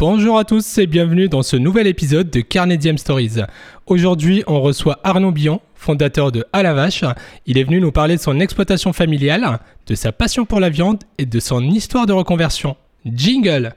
Bonjour 0.00 0.38
à 0.38 0.44
tous 0.46 0.78
et 0.78 0.86
bienvenue 0.86 1.28
dans 1.28 1.42
ce 1.42 1.56
nouvel 1.56 1.86
épisode 1.86 2.30
de 2.30 2.40
Carnedium 2.40 2.96
Stories. 2.96 3.42
Aujourd'hui, 3.86 4.42
on 4.46 4.62
reçoit 4.62 4.98
Arnaud 5.04 5.30
Billon, 5.30 5.60
fondateur 5.74 6.32
de 6.32 6.46
À 6.54 6.62
la 6.62 6.72
Vache. 6.72 7.04
Il 7.44 7.58
est 7.58 7.64
venu 7.64 7.82
nous 7.82 7.92
parler 7.92 8.16
de 8.16 8.20
son 8.22 8.40
exploitation 8.40 8.94
familiale, 8.94 9.58
de 9.86 9.94
sa 9.94 10.10
passion 10.10 10.46
pour 10.46 10.58
la 10.58 10.70
viande 10.70 11.00
et 11.18 11.26
de 11.26 11.38
son 11.38 11.60
histoire 11.60 12.06
de 12.06 12.14
reconversion. 12.14 12.78
Jingle 13.04 13.74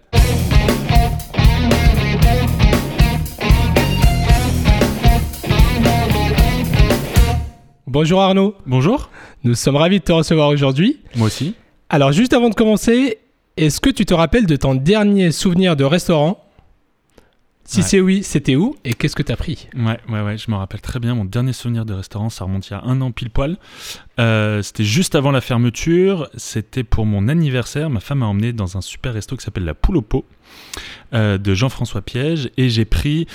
Bonjour 7.86 8.22
Arnaud. 8.22 8.56
Bonjour. 8.66 9.10
Nous 9.44 9.56
sommes 9.56 9.76
ravis 9.76 10.00
de 10.00 10.06
te 10.06 10.14
recevoir 10.14 10.48
aujourd'hui. 10.48 11.02
Moi 11.18 11.28
aussi. 11.28 11.54
Alors 11.90 12.14
juste 12.14 12.32
avant 12.32 12.48
de 12.48 12.56
commencer, 12.56 13.18
est-ce 13.58 13.80
que 13.82 13.90
tu 13.90 14.06
te 14.06 14.14
rappelles 14.14 14.46
de 14.46 14.56
ton 14.56 14.76
dernier 14.76 15.32
souvenir 15.32 15.76
de 15.76 15.84
restaurant? 15.84 16.40
Si 17.66 17.78
Ouais. 17.80 17.84
c'est 17.86 18.00
oui, 18.02 18.24
c'était 18.24 18.58
où? 18.58 18.76
Et 18.84 18.94
qu'est-ce 18.94 19.16
que 19.16 19.24
tu 19.24 19.32
as 19.32 19.38
pris? 19.38 19.70
Ouais, 19.74 19.98
ouais, 20.10 20.22
ouais, 20.22 20.38
je 20.38 20.52
me 20.52 20.56
rappelle 20.58 20.82
très 20.82 21.00
bien. 21.00 21.16
Mon 21.16 21.24
dernier 21.24 21.54
souvenir 21.54 21.86
de 21.86 21.94
restaurant, 21.94 22.30
ça 22.30 22.44
remonte 22.44 22.68
il 22.68 22.72
y 22.72 22.74
a 22.76 22.82
un 22.84 23.00
an 23.00 23.12
pile 23.14 23.30
poil. 23.30 23.58
Euh, 24.20 24.62
c'était 24.62 24.84
juste 24.84 25.16
avant 25.16 25.32
la 25.32 25.40
fermeture. 25.40 26.30
C'était 26.36 26.84
pour 26.84 27.06
mon 27.06 27.30
anniversaire. 27.30 27.90
Ma 27.90 28.02
femme 28.02 28.20
m'a 28.20 28.26
emmené 28.26 28.52
dans 28.52 28.76
un 28.78 28.82
super 28.82 29.14
resto 29.14 29.38
qui 29.38 29.46
s'appelle 29.46 29.64
La 29.64 29.74
Poule 29.74 29.96
au 29.96 30.02
Pot 30.02 30.26
euh, 31.14 31.38
de 31.38 31.54
Jean-François 31.54 32.02
Piège. 32.02 32.52
Et 32.58 32.68
j'ai 32.70 32.84
pris 32.86 33.28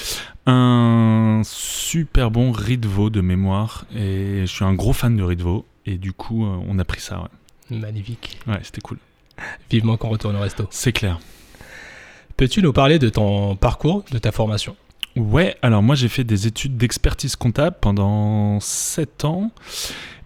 un 0.45 1.41
super 1.45 2.31
bon 2.31 2.53
riz 2.53 2.77
de 2.77 2.87
veau 2.87 3.09
de 3.09 3.23
mémoire. 3.23 3.87
Et 3.97 4.41
je 4.43 4.47
suis 4.53 4.65
un 4.65 4.75
gros 4.75 4.93
fan 4.93 5.17
de 5.17 5.23
riz 5.23 5.37
de 5.37 5.43
veau. 5.43 5.65
Et 5.87 5.97
du 5.97 6.13
coup, 6.13 6.45
euh, 6.45 6.59
on 6.69 6.79
a 6.79 6.85
pris 6.85 7.01
ça. 7.01 7.23
Ouais, 7.71 7.79
Magnifique. 7.79 8.39
ouais 8.47 8.61
c'était 8.63 8.83
cool. 8.83 8.99
Vivement 9.71 9.97
qu'on 9.97 10.09
retourne 10.09 10.37
au 10.37 10.41
resto. 10.41 10.67
C'est 10.71 10.93
clair. 10.93 11.19
Peux-tu 12.37 12.63
nous 12.63 12.73
parler 12.73 12.99
de 12.99 13.09
ton 13.09 13.57
parcours, 13.57 14.05
de 14.11 14.19
ta 14.19 14.33
formation? 14.33 14.77
Ouais, 15.17 15.57
alors 15.63 15.83
moi 15.83 15.97
j'ai 15.97 16.09
fait 16.09 16.23
des 16.23 16.47
études 16.47 16.77
d'expertise 16.77 17.35
comptable 17.35 17.77
pendant 17.81 18.61
7 18.61 19.25
ans. 19.25 19.51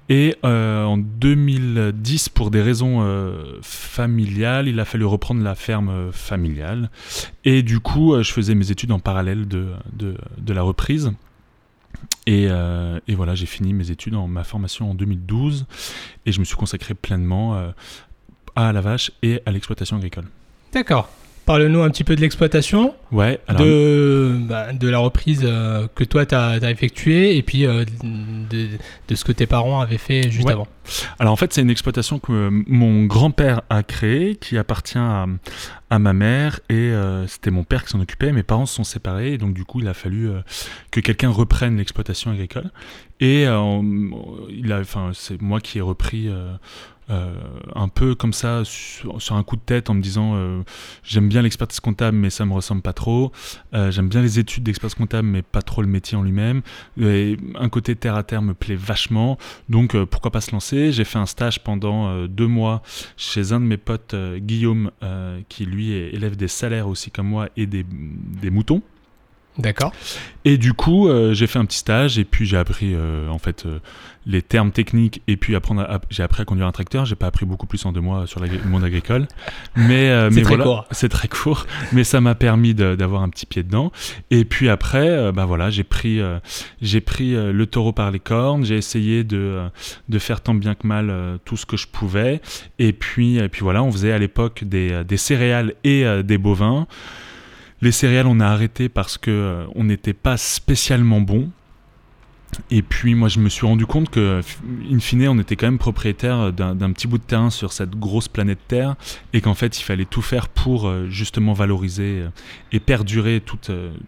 Et 0.08 0.36
euh, 0.44 0.84
en 0.84 0.98
2010, 0.98 2.28
pour 2.28 2.50
des 2.50 2.60
raisons 2.60 2.98
euh, 3.00 3.58
familiales, 3.62 4.68
il 4.68 4.78
a 4.78 4.84
fallu 4.84 5.06
reprendre 5.06 5.42
la 5.42 5.54
ferme 5.54 5.88
euh, 5.88 6.12
familiale. 6.12 6.90
Et 7.44 7.62
du 7.62 7.80
coup, 7.80 8.20
je 8.22 8.30
faisais 8.30 8.54
mes 8.54 8.70
études 8.70 8.92
en 8.92 8.98
parallèle 8.98 9.48
de, 9.48 9.68
de, 9.94 10.16
de 10.36 10.52
la 10.52 10.60
reprise. 10.60 11.12
Et, 12.26 12.44
et 12.44 13.14
voilà, 13.14 13.34
j'ai 13.34 13.46
fini 13.46 13.72
mes 13.72 13.90
études, 13.90 14.14
en 14.14 14.28
ma 14.28 14.44
formation 14.44 14.90
en 14.90 14.94
2012. 14.94 15.66
Et 16.24 16.32
je 16.32 16.40
me 16.40 16.44
suis 16.44 16.56
consacré 16.56 16.94
pleinement 16.94 17.72
à 18.56 18.72
la 18.72 18.80
vache 18.80 19.10
et 19.22 19.40
à 19.46 19.50
l'exploitation 19.50 19.96
agricole. 19.96 20.24
D'accord. 20.72 21.08
Parle-nous 21.44 21.82
un 21.82 21.90
petit 21.90 22.04
peu 22.04 22.14
de 22.14 22.20
l'exploitation, 22.20 22.94
Ouais, 23.10 23.40
alors 23.48 23.62
de, 23.62 24.38
bah, 24.42 24.72
de 24.72 24.88
la 24.88 24.98
reprise 24.98 25.40
euh, 25.42 25.88
que 25.92 26.04
toi 26.04 26.24
tu 26.24 26.36
as, 26.36 26.70
effectuée 26.70 27.36
et 27.36 27.42
puis 27.42 27.66
euh, 27.66 27.84
de, 28.04 28.68
de 29.08 29.14
ce 29.16 29.24
que 29.24 29.32
tes 29.32 29.46
parents 29.48 29.80
avaient 29.80 29.98
fait 29.98 30.30
juste 30.30 30.46
Ouais. 30.46 30.52
avant. 30.52 30.68
Alors 31.18 31.32
en 31.32 31.36
fait, 31.36 31.52
c'est 31.52 31.62
une 31.62 31.70
exploitation 31.70 32.20
que 32.20 32.30
euh, 32.32 32.50
mon 32.68 33.06
grand-père 33.06 33.62
a 33.70 33.82
créée, 33.82 34.36
qui 34.36 34.56
appartient 34.56 34.98
à, 34.98 35.26
à 35.90 35.98
ma 35.98 36.12
mère, 36.12 36.60
et 36.68 36.74
euh, 36.74 37.26
c'était 37.26 37.50
mon 37.50 37.64
père 37.64 37.84
qui 37.84 37.90
s'en 37.90 38.00
occupait. 38.00 38.30
Mes 38.30 38.44
parents 38.44 38.66
se 38.66 38.76
sont 38.76 38.84
séparés, 38.84 39.32
et 39.32 39.38
donc 39.38 39.52
du 39.52 39.64
coup, 39.64 39.80
il 39.80 39.88
a 39.88 39.94
fallu 39.94 40.30
que 40.92 41.00
quelqu'un 41.00 41.30
reprenne 41.30 41.76
l'exploitation 41.76 42.30
agricole. 42.30 42.70
Et 43.18 43.42
il 43.42 44.72
a, 44.72 44.78
enfin, 44.78 45.10
c'est 45.12 45.42
moi 45.42 45.60
qui 45.60 45.78
ai 45.78 45.80
repris. 45.80 46.28
Euh, 47.12 47.34
un 47.74 47.88
peu 47.88 48.14
comme 48.14 48.32
ça 48.32 48.62
sur, 48.64 49.36
un 49.36 49.42
coup 49.42 49.56
de 49.56 49.62
tête 49.62 49.90
en 49.90 49.94
me 49.94 50.00
disant 50.00 50.32
euh, 50.34 50.62
j'aime 51.02 51.28
bien 51.28 51.42
l'expertise 51.42 51.80
comptable 51.80 52.16
mais 52.16 52.30
ça 52.30 52.46
me 52.46 52.54
ressemble 52.54 52.80
pas 52.80 52.92
trop. 52.92 53.32
Euh, 53.74 53.90
j'aime 53.90 54.08
bien 54.08 54.22
les 54.22 54.38
études 54.38 54.62
d'expertise 54.62 54.94
comptable 54.94 55.28
mais 55.28 55.42
pas 55.42 55.62
trop 55.62 55.82
le 55.82 55.88
métier 55.88 56.16
en 56.16 56.22
lui-même. 56.22 56.62
Un 56.98 57.68
côté 57.68 57.96
terre 57.96 58.16
à 58.16 58.22
terre 58.22 58.42
me 58.42 58.54
plaît 58.54 58.76
vachement. 58.76 59.38
Donc 59.68 59.96
pourquoi 60.04 60.30
pas 60.30 60.40
se 60.40 60.52
lancer? 60.52 60.92
J'ai 60.92 61.04
fait 61.04 61.18
un 61.18 61.26
stage 61.26 61.62
pendant 61.62 62.26
deux 62.26 62.46
mois 62.46 62.82
chez 63.16 63.52
un 63.52 63.60
de 63.60 63.66
mes 63.66 63.76
potes, 63.76 64.14
Guillaume, 64.38 64.90
qui 65.48 65.66
lui 65.66 65.92
élève 65.92 66.36
des 66.36 66.48
salaires 66.48 66.88
aussi 66.88 67.10
comme 67.10 67.28
moi 67.28 67.48
et 67.56 67.66
des 67.66 67.84
moutons. 68.50 68.82
D'accord. 69.58 69.92
Et 70.44 70.56
du 70.56 70.72
coup, 70.72 71.08
euh, 71.08 71.34
j'ai 71.34 71.46
fait 71.46 71.58
un 71.58 71.64
petit 71.66 71.76
stage 71.78 72.18
et 72.18 72.24
puis 72.24 72.46
j'ai 72.46 72.56
appris 72.56 72.94
euh, 72.94 73.28
en 73.28 73.38
fait 73.38 73.64
euh, 73.66 73.78
les 74.26 74.40
termes 74.40 74.72
techniques 74.72 75.20
et 75.28 75.36
puis 75.36 75.54
apprendre 75.54 75.82
à- 75.82 76.00
j'ai 76.10 76.22
appris 76.22 76.40
à 76.42 76.44
conduire 76.46 76.66
un 76.66 76.72
tracteur. 76.72 77.04
J'ai 77.04 77.16
pas 77.16 77.26
appris 77.26 77.44
beaucoup 77.44 77.66
plus 77.66 77.84
en 77.84 77.92
deux 77.92 78.00
mois 78.00 78.26
sur 78.26 78.40
le 78.40 78.48
monde 78.66 78.82
agricole, 78.82 79.28
mais 79.76 80.10
C'est 80.30 80.40
très 80.42 80.48
voilà, 80.56 80.64
court. 80.64 80.86
c'est 80.90 81.08
très 81.10 81.28
court. 81.28 81.66
Mais 81.92 82.02
ça 82.02 82.20
m'a 82.22 82.34
permis 82.34 82.72
d'avoir 82.74 83.22
un 83.22 83.28
petit 83.28 83.44
pied 83.46 83.62
dedans. 83.62 83.92
Et 84.30 84.44
puis 84.46 84.68
après, 84.70 85.30
bah 85.32 85.44
voilà, 85.44 85.68
j'ai 85.70 85.84
pris 85.84 86.20
j'ai 86.80 87.00
pris 87.02 87.32
le 87.34 87.66
taureau 87.66 87.92
par 87.92 88.10
les 88.10 88.20
cornes. 88.20 88.64
J'ai 88.64 88.76
essayé 88.76 89.22
de 89.24 89.60
de 90.08 90.18
faire 90.18 90.40
tant 90.40 90.54
bien 90.54 90.74
que 90.74 90.86
mal 90.86 91.38
tout 91.44 91.56
ce 91.58 91.66
que 91.66 91.76
je 91.76 91.86
pouvais. 91.88 92.40
Et 92.78 92.92
puis 92.94 93.36
et 93.38 93.48
puis 93.48 93.60
voilà, 93.62 93.82
on 93.82 93.92
faisait 93.92 94.12
à 94.12 94.18
l'époque 94.18 94.64
des, 94.64 95.04
des 95.04 95.16
céréales 95.18 95.74
et 95.84 96.04
des 96.24 96.38
bovins. 96.38 96.86
Les 97.82 97.90
céréales, 97.90 98.28
on 98.28 98.38
a 98.38 98.46
arrêté 98.46 98.88
parce 98.88 99.18
que 99.18 99.30
euh, 99.32 99.66
on 99.74 99.82
n'était 99.82 100.12
pas 100.12 100.36
spécialement 100.36 101.20
bon. 101.20 101.50
Et 102.70 102.82
puis 102.82 103.16
moi, 103.16 103.28
je 103.28 103.40
me 103.40 103.48
suis 103.48 103.66
rendu 103.66 103.86
compte 103.86 104.08
que, 104.08 104.40
in 104.88 105.00
fine, 105.00 105.26
on 105.26 105.38
était 105.40 105.56
quand 105.56 105.66
même 105.66 105.78
propriétaire 105.78 106.52
d'un 106.52 106.92
petit 106.92 107.08
bout 107.08 107.18
de 107.18 107.24
terrain 107.24 107.50
sur 107.50 107.72
cette 107.72 107.96
grosse 107.96 108.28
planète 108.28 108.60
Terre, 108.68 108.94
et 109.32 109.40
qu'en 109.40 109.54
fait, 109.54 109.80
il 109.80 109.82
fallait 109.82 110.04
tout 110.04 110.22
faire 110.22 110.48
pour 110.48 110.86
euh, 110.86 111.08
justement 111.08 111.54
valoriser 111.54 112.20
euh, 112.20 112.28
et 112.70 112.78
perdurer 112.78 113.40
tout, 113.40 113.58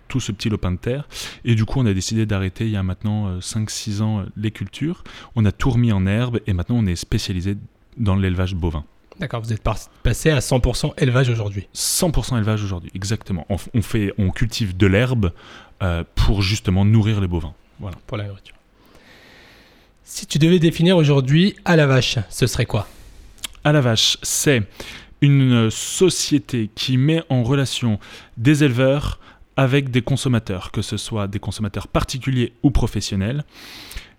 tout 0.06 0.20
ce 0.20 0.30
petit 0.30 0.50
lopin 0.50 0.70
de 0.70 0.76
terre. 0.76 1.08
Et 1.44 1.56
du 1.56 1.64
coup, 1.64 1.80
on 1.80 1.86
a 1.86 1.94
décidé 1.94 2.26
d'arrêter 2.26 2.66
il 2.66 2.70
y 2.70 2.76
a 2.76 2.82
maintenant 2.84 3.38
5-6 3.38 4.02
ans 4.02 4.24
les 4.36 4.52
cultures. 4.52 5.02
On 5.34 5.44
a 5.46 5.50
tout 5.50 5.70
remis 5.70 5.90
en 5.90 6.06
herbe, 6.06 6.38
et 6.46 6.52
maintenant, 6.52 6.76
on 6.76 6.86
est 6.86 6.96
spécialisé 6.96 7.56
dans 7.96 8.14
l'élevage 8.14 8.54
bovin. 8.54 8.84
D'accord, 9.20 9.40
vous 9.40 9.52
êtes 9.52 9.62
passé 10.02 10.30
à 10.30 10.40
100% 10.40 10.94
élevage 10.98 11.28
aujourd'hui. 11.28 11.68
100% 11.74 12.36
élevage 12.36 12.62
aujourd'hui, 12.64 12.90
exactement. 12.94 13.46
On 13.48 13.82
fait, 13.82 14.12
on 14.18 14.30
cultive 14.30 14.76
de 14.76 14.86
l'herbe 14.86 15.32
euh, 15.82 16.04
pour 16.14 16.42
justement 16.42 16.84
nourrir 16.84 17.20
les 17.20 17.28
bovins. 17.28 17.54
Voilà. 17.80 17.96
pour 18.06 18.16
la 18.16 18.24
nourriture. 18.24 18.54
Si 20.04 20.26
tu 20.26 20.38
devais 20.38 20.58
définir 20.58 20.96
aujourd'hui 20.96 21.56
à 21.64 21.76
la 21.76 21.86
vache, 21.86 22.18
ce 22.30 22.46
serait 22.46 22.66
quoi? 22.66 22.86
À 23.64 23.72
la 23.72 23.80
vache, 23.80 24.16
c'est 24.22 24.62
une 25.20 25.66
euh, 25.66 25.70
société 25.70 26.70
qui 26.74 26.96
met 26.96 27.22
en 27.28 27.42
relation 27.42 27.98
des 28.36 28.64
éleveurs 28.64 29.18
avec 29.56 29.90
des 29.90 30.02
consommateurs, 30.02 30.70
que 30.72 30.82
ce 30.82 30.96
soit 30.96 31.28
des 31.28 31.38
consommateurs 31.38 31.88
particuliers 31.88 32.52
ou 32.62 32.70
professionnels. 32.70 33.44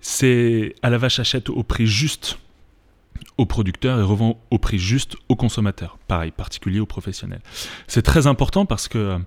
C'est 0.01 0.75
à 0.81 0.89
la 0.89 0.97
vache 0.97 1.19
achète 1.19 1.49
au 1.49 1.63
prix 1.63 1.87
juste 1.87 2.37
aux 3.37 3.45
producteurs 3.45 3.99
et 3.99 4.03
revend 4.03 4.39
au 4.49 4.57
prix 4.57 4.79
juste 4.79 5.15
aux 5.29 5.35
consommateurs, 5.35 5.97
pareil, 6.07 6.31
particulier 6.31 6.79
ou 6.79 6.85
professionnel. 6.85 7.41
C'est 7.87 8.01
très 8.01 8.27
important 8.27 8.65
parce 8.65 8.87
que, 8.87 8.97
euh, 8.97 9.17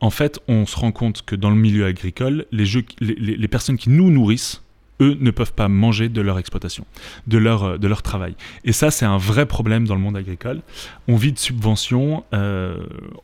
en 0.00 0.10
fait, 0.10 0.40
on 0.48 0.66
se 0.66 0.76
rend 0.76 0.92
compte 0.92 1.22
que 1.22 1.36
dans 1.36 1.50
le 1.50 1.56
milieu 1.56 1.86
agricole, 1.86 2.46
les, 2.52 3.48
personnes 3.48 3.76
qui 3.76 3.90
nous 3.90 4.10
nourrissent, 4.10 4.62
eux, 5.00 5.16
ne 5.20 5.30
peuvent 5.30 5.52
pas 5.52 5.68
manger 5.68 6.08
de 6.08 6.20
leur 6.20 6.38
exploitation, 6.38 6.86
de 7.26 7.38
leur, 7.38 7.64
euh, 7.64 7.78
de 7.78 7.88
leur 7.88 8.02
travail. 8.02 8.34
Et 8.64 8.72
ça, 8.72 8.90
c'est 8.90 9.04
un 9.04 9.18
vrai 9.18 9.46
problème 9.46 9.86
dans 9.86 9.94
le 9.94 10.00
monde 10.00 10.16
agricole. 10.16 10.62
On 11.08 11.16
vit 11.16 11.32
de 11.32 11.38
subventions, 11.38 12.24
euh, 12.32 12.78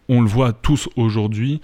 on 0.09 0.21
le 0.21 0.29
voit 0.29 0.53
tous 0.53 0.89
aujourd'hui. 0.97 1.61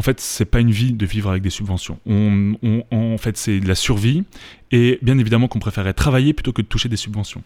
En 0.00 0.02
fait, 0.02 0.18
c'est 0.18 0.46
pas 0.46 0.60
une 0.60 0.70
vie 0.70 0.94
de 0.94 1.04
vivre 1.04 1.28
avec 1.28 1.42
des 1.42 1.50
subventions. 1.50 1.98
On, 2.06 2.54
on- 2.62 2.84
en 2.90 3.18
fait, 3.18 3.36
c'est 3.36 3.60
de 3.60 3.68
la 3.68 3.74
survie. 3.74 4.24
Et 4.72 4.98
bien 5.02 5.18
évidemment 5.18 5.46
qu'on 5.46 5.58
préférait 5.58 5.92
travailler 5.92 6.32
plutôt 6.32 6.54
que 6.54 6.62
de 6.62 6.66
toucher 6.66 6.88
des 6.88 6.96
subventions. 6.96 7.42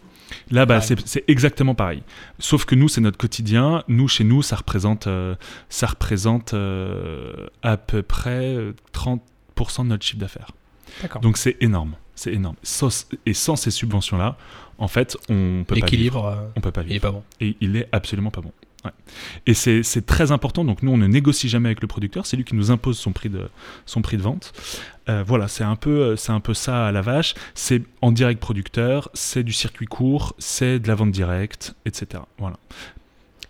Là, 0.52 0.64
bah, 0.64 0.78
Ouais. 0.78 0.96
c'est 1.04 1.24
exactement 1.26 1.74
pareil. 1.74 2.04
Sauf 2.38 2.64
que 2.64 2.76
nous, 2.76 2.86
c'est 2.88 3.00
notre 3.00 3.18
quotidien. 3.18 3.82
Nous, 3.88 4.06
chez 4.06 4.22
nous, 4.22 4.40
ça 4.40 4.54
représente, 4.54 5.08
euh, 5.08 5.34
ça 5.68 5.88
représente 5.88 6.54
euh, 6.54 7.32
à 7.64 7.76
peu 7.76 8.04
près 8.04 8.54
euh, 8.54 8.72
30% 8.92 9.82
de 9.82 9.88
notre 9.88 10.04
chiffre 10.06 10.20
d'affaires. 10.20 10.52
Donc 11.22 11.38
c'est 11.38 11.56
énorme. 11.60 11.96
C'est 12.14 12.32
énorme. 12.32 12.54
Sans- 12.62 13.08
et 13.26 13.34
sans 13.34 13.56
ces 13.56 13.72
subventions-là, 13.72 14.36
en 14.78 14.86
fait, 14.86 15.16
on 15.28 15.64
peut 15.66 15.74
pas 15.74 15.74
vivre. 15.74 15.86
L'équilibre, 15.86 16.24
euh, 16.26 16.36
On 16.54 16.60
peut 16.60 16.70
pas 16.70 16.82
il 16.82 16.86
est 16.90 16.92
vivre. 16.92 17.02
pas 17.02 17.10
bon. 17.10 17.24
Et 17.40 17.56
il 17.60 17.74
est 17.76 17.88
absolument 17.90 18.30
pas 18.30 18.42
bon. 18.42 18.52
Ouais. 18.84 18.90
Et 19.46 19.54
c'est 19.54 20.06
très 20.06 20.30
important. 20.32 20.64
Donc 20.64 20.82
nous, 20.82 20.90
on 20.92 20.96
ne 20.98 21.06
négocie 21.06 21.48
jamais 21.48 21.68
avec 21.68 21.80
le 21.80 21.86
producteur. 21.86 22.26
C'est 22.26 22.36
lui 22.36 22.44
qui 22.44 22.54
nous 22.54 22.70
impose 22.70 22.98
son 22.98 23.12
prix 23.12 23.28
de, 23.30 23.48
son 23.86 24.02
prix 24.02 24.16
de 24.16 24.22
vente. 24.22 24.52
Euh, 25.08 25.22
voilà, 25.26 25.48
c'est 25.48 25.64
un, 25.64 25.76
peu, 25.76 26.14
euh, 26.14 26.16
un 26.28 26.40
peu 26.40 26.54
ça 26.54 26.86
à 26.86 26.92
la 26.92 27.00
vache. 27.02 27.34
C'est 27.54 27.82
en 28.02 28.12
direct 28.12 28.40
producteur, 28.40 29.08
c'est 29.14 29.42
du 29.42 29.52
circuit 29.52 29.86
court, 29.86 30.34
c'est 30.38 30.78
de 30.78 30.88
la 30.88 30.94
vente 30.94 31.10
directe, 31.12 31.74
etc. 31.86 32.22
Voilà. 32.38 32.56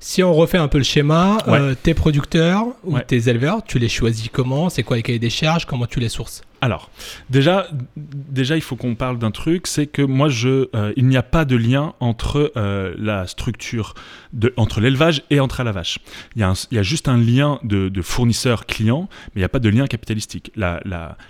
Si 0.01 0.23
on 0.23 0.35
refait 0.35 0.59
un 0.59 0.69
peu 0.69 0.79
le 0.79 0.85
schéma, 0.85 1.39
Ouais. 1.47 1.59
euh, 1.59 1.75
tes 1.75 1.95
producteurs 1.95 2.67
ou 2.85 2.95
Ouais. 2.97 3.05
tes 3.05 3.29
éleveurs, 3.29 3.63
tu 3.65 3.79
les 3.79 3.89
choisis 3.89 4.29
comment? 4.33 4.69
C'est 4.69 4.83
quoi 4.83 4.97
les 4.97 5.03
cahiers 5.03 5.19
des 5.19 5.31
charges? 5.31 5.65
Comment 5.65 5.87
tu 5.87 5.99
les 6.01 6.09
sources? 6.11 6.43
Alors, 6.65 6.89
déjà, 7.29 7.69
déjà, 7.95 8.57
il 8.57 8.63
faut 8.63 8.75
qu'on 8.75 8.95
parle 8.95 9.19
d'un 9.19 9.31
truc, 9.31 9.67
c'est 9.67 9.87
que 9.87 10.01
moi, 10.01 10.31
je, 10.31 10.71
euh, 10.75 10.95
il 10.97 11.07
n'y 11.07 11.19
a 11.19 11.23
pas 11.23 11.45
de 11.45 11.57
lien 11.57 11.93
entre 12.01 12.53
euh, 12.57 12.95
la 12.97 13.27
structure, 13.27 13.93
de, 14.33 14.55
entre 14.57 14.81
l'élevage 14.81 15.25
et 15.29 15.41
entre 15.41 15.63
la 15.63 15.73
vache. 15.73 15.99
Il 16.37 16.41
y, 16.41 16.43
a 16.43 16.55
il 16.71 16.77
y 16.77 16.79
a 16.79 16.83
juste 16.83 17.07
un 17.07 17.19
lien 17.19 17.61
de, 17.65 17.91
fournisseur-client, 18.01 19.11
mais 19.11 19.33
il 19.35 19.39
n'y 19.41 19.45
a 19.45 19.51
pas 19.51 19.59
de 19.59 19.69
lien 19.69 19.87
capitalistique. 19.87 20.53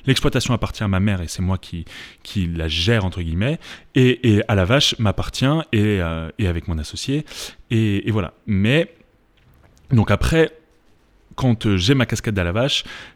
L'exploitation 0.07 0.55
appartient 0.55 0.85
à 0.85 0.89
ma 0.89 1.01
mère 1.01 1.21
et 1.21 1.27
c'est 1.27 1.43
moi 1.43 1.59
qui, 1.59 1.85
qui 2.23 2.47
la 2.47 2.69
gère, 2.69 3.05
entre 3.05 3.21
guillemets, 3.21 3.59
et, 3.97 4.35
et 4.35 4.43
à 4.47 4.55
la 4.55 4.65
vache 4.65 4.97
m'appartient 5.01 5.47
et, 5.73 6.01
euh, 6.01 6.31
et, 6.39 6.47
avec 6.47 6.69
mon 6.69 6.79
associé. 6.79 7.25
Et, 7.73 8.07
et 8.07 8.13
voilà. 8.13 8.35
Mais, 8.47 8.95
donc 9.91 10.13
après, 10.13 10.53
quand 11.35 11.67
euh, 11.67 11.77
j'ai 11.77 11.95
ma 11.95 12.07
casquette 12.07 12.39
à 12.39 12.67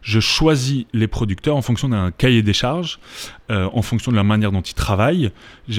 je 0.01 0.19
choisis 0.19 0.85
les 0.93 1.07
producteurs 1.07 1.55
en 1.55 1.61
fonction 1.61 1.89
d'un 1.89 2.11
cahier 2.11 2.41
des 2.41 2.53
charges, 2.53 2.99
euh, 3.49 3.69
en 3.73 3.81
fonction 3.81 4.11
de 4.11 4.17
la 4.17 4.23
manière 4.23 4.51
dont 4.51 4.61
ils 4.61 4.73
travaillent. 4.73 5.31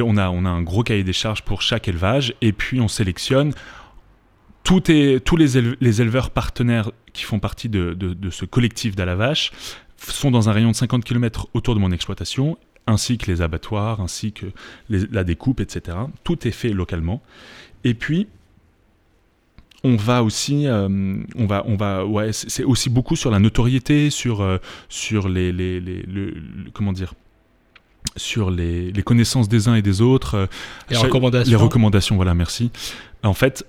On 0.03 0.17
a, 0.17 0.31
on 0.31 0.45
a 0.45 0.49
un 0.49 0.63
gros 0.63 0.83
cahier 0.83 1.05
des 1.05 1.13
charges 1.13 1.43
pour 1.43 1.63
chaque 1.63 1.89
élevage, 1.89 2.35
et 2.41 2.53
puis 2.53 2.81
on 2.81 2.89
sélectionne 2.89 3.53
tous 4.63 5.37
les, 5.37 6.01
éleveurs 6.01 6.31
partenaires 6.31 6.91
qui 7.13 7.25
font 7.25 7.41
partie 7.41 7.69
de, 7.69 7.97
ce 8.31 8.45
collectif 8.45 8.95
d'à 8.95 9.05
sont 9.97 10.31
dans 10.31 10.49
un 10.49 10.53
rayon 10.53 10.71
de 10.71 10.77
50 10.77 11.05
km 11.05 11.49
autour 11.55 11.75
de 11.75 11.81
mon 11.81 11.93
exploitation, 11.93 12.57
ainsi 12.87 13.19
que 13.19 13.31
les 13.31 13.43
abattoirs, 13.43 14.01
ainsi 14.01 14.33
que 14.33 14.47
la 14.89 15.25
découpe, 15.25 15.61
etc. 15.61 15.97
Tout 16.25 16.47
est 16.47 16.53
fait 16.53 16.71
localement. 16.71 17.23
Et 17.85 17.95
puis, 17.95 18.29
on 19.85 19.97
va 19.97 20.23
aussi, 20.23 20.67
euh, 20.67 20.89
on 21.37 21.47
va, 21.47 21.63
on 21.67 21.77
va, 21.77 22.05
ouais, 22.05 22.33
c'est 22.33 22.65
aussi 22.65 22.91
beaucoup 22.91 23.17
sur 23.17 23.31
la 23.31 23.39
notoriété, 23.39 24.11
sur, 24.11 24.43
euh, 24.43 24.59
sur 24.89 25.29
les, 25.29 25.53
les, 25.53 25.81
les 25.81 26.05
comment 26.73 26.93
dire, 26.93 27.15
sur 28.17 28.51
les, 28.51 28.91
les, 28.93 29.03
connaissances 29.03 29.49
des 29.49 29.69
uns 29.69 29.75
et 29.75 29.83
des 29.83 30.01
autres. 30.01 30.35
Euh, 30.35 30.47
les 30.91 30.97
recommandations. 30.97 31.51
Les 31.51 31.57
recommandations, 31.57 32.17
voilà, 32.17 32.35
merci. 32.35 32.71
En 33.23 33.35
fait, 33.35 33.67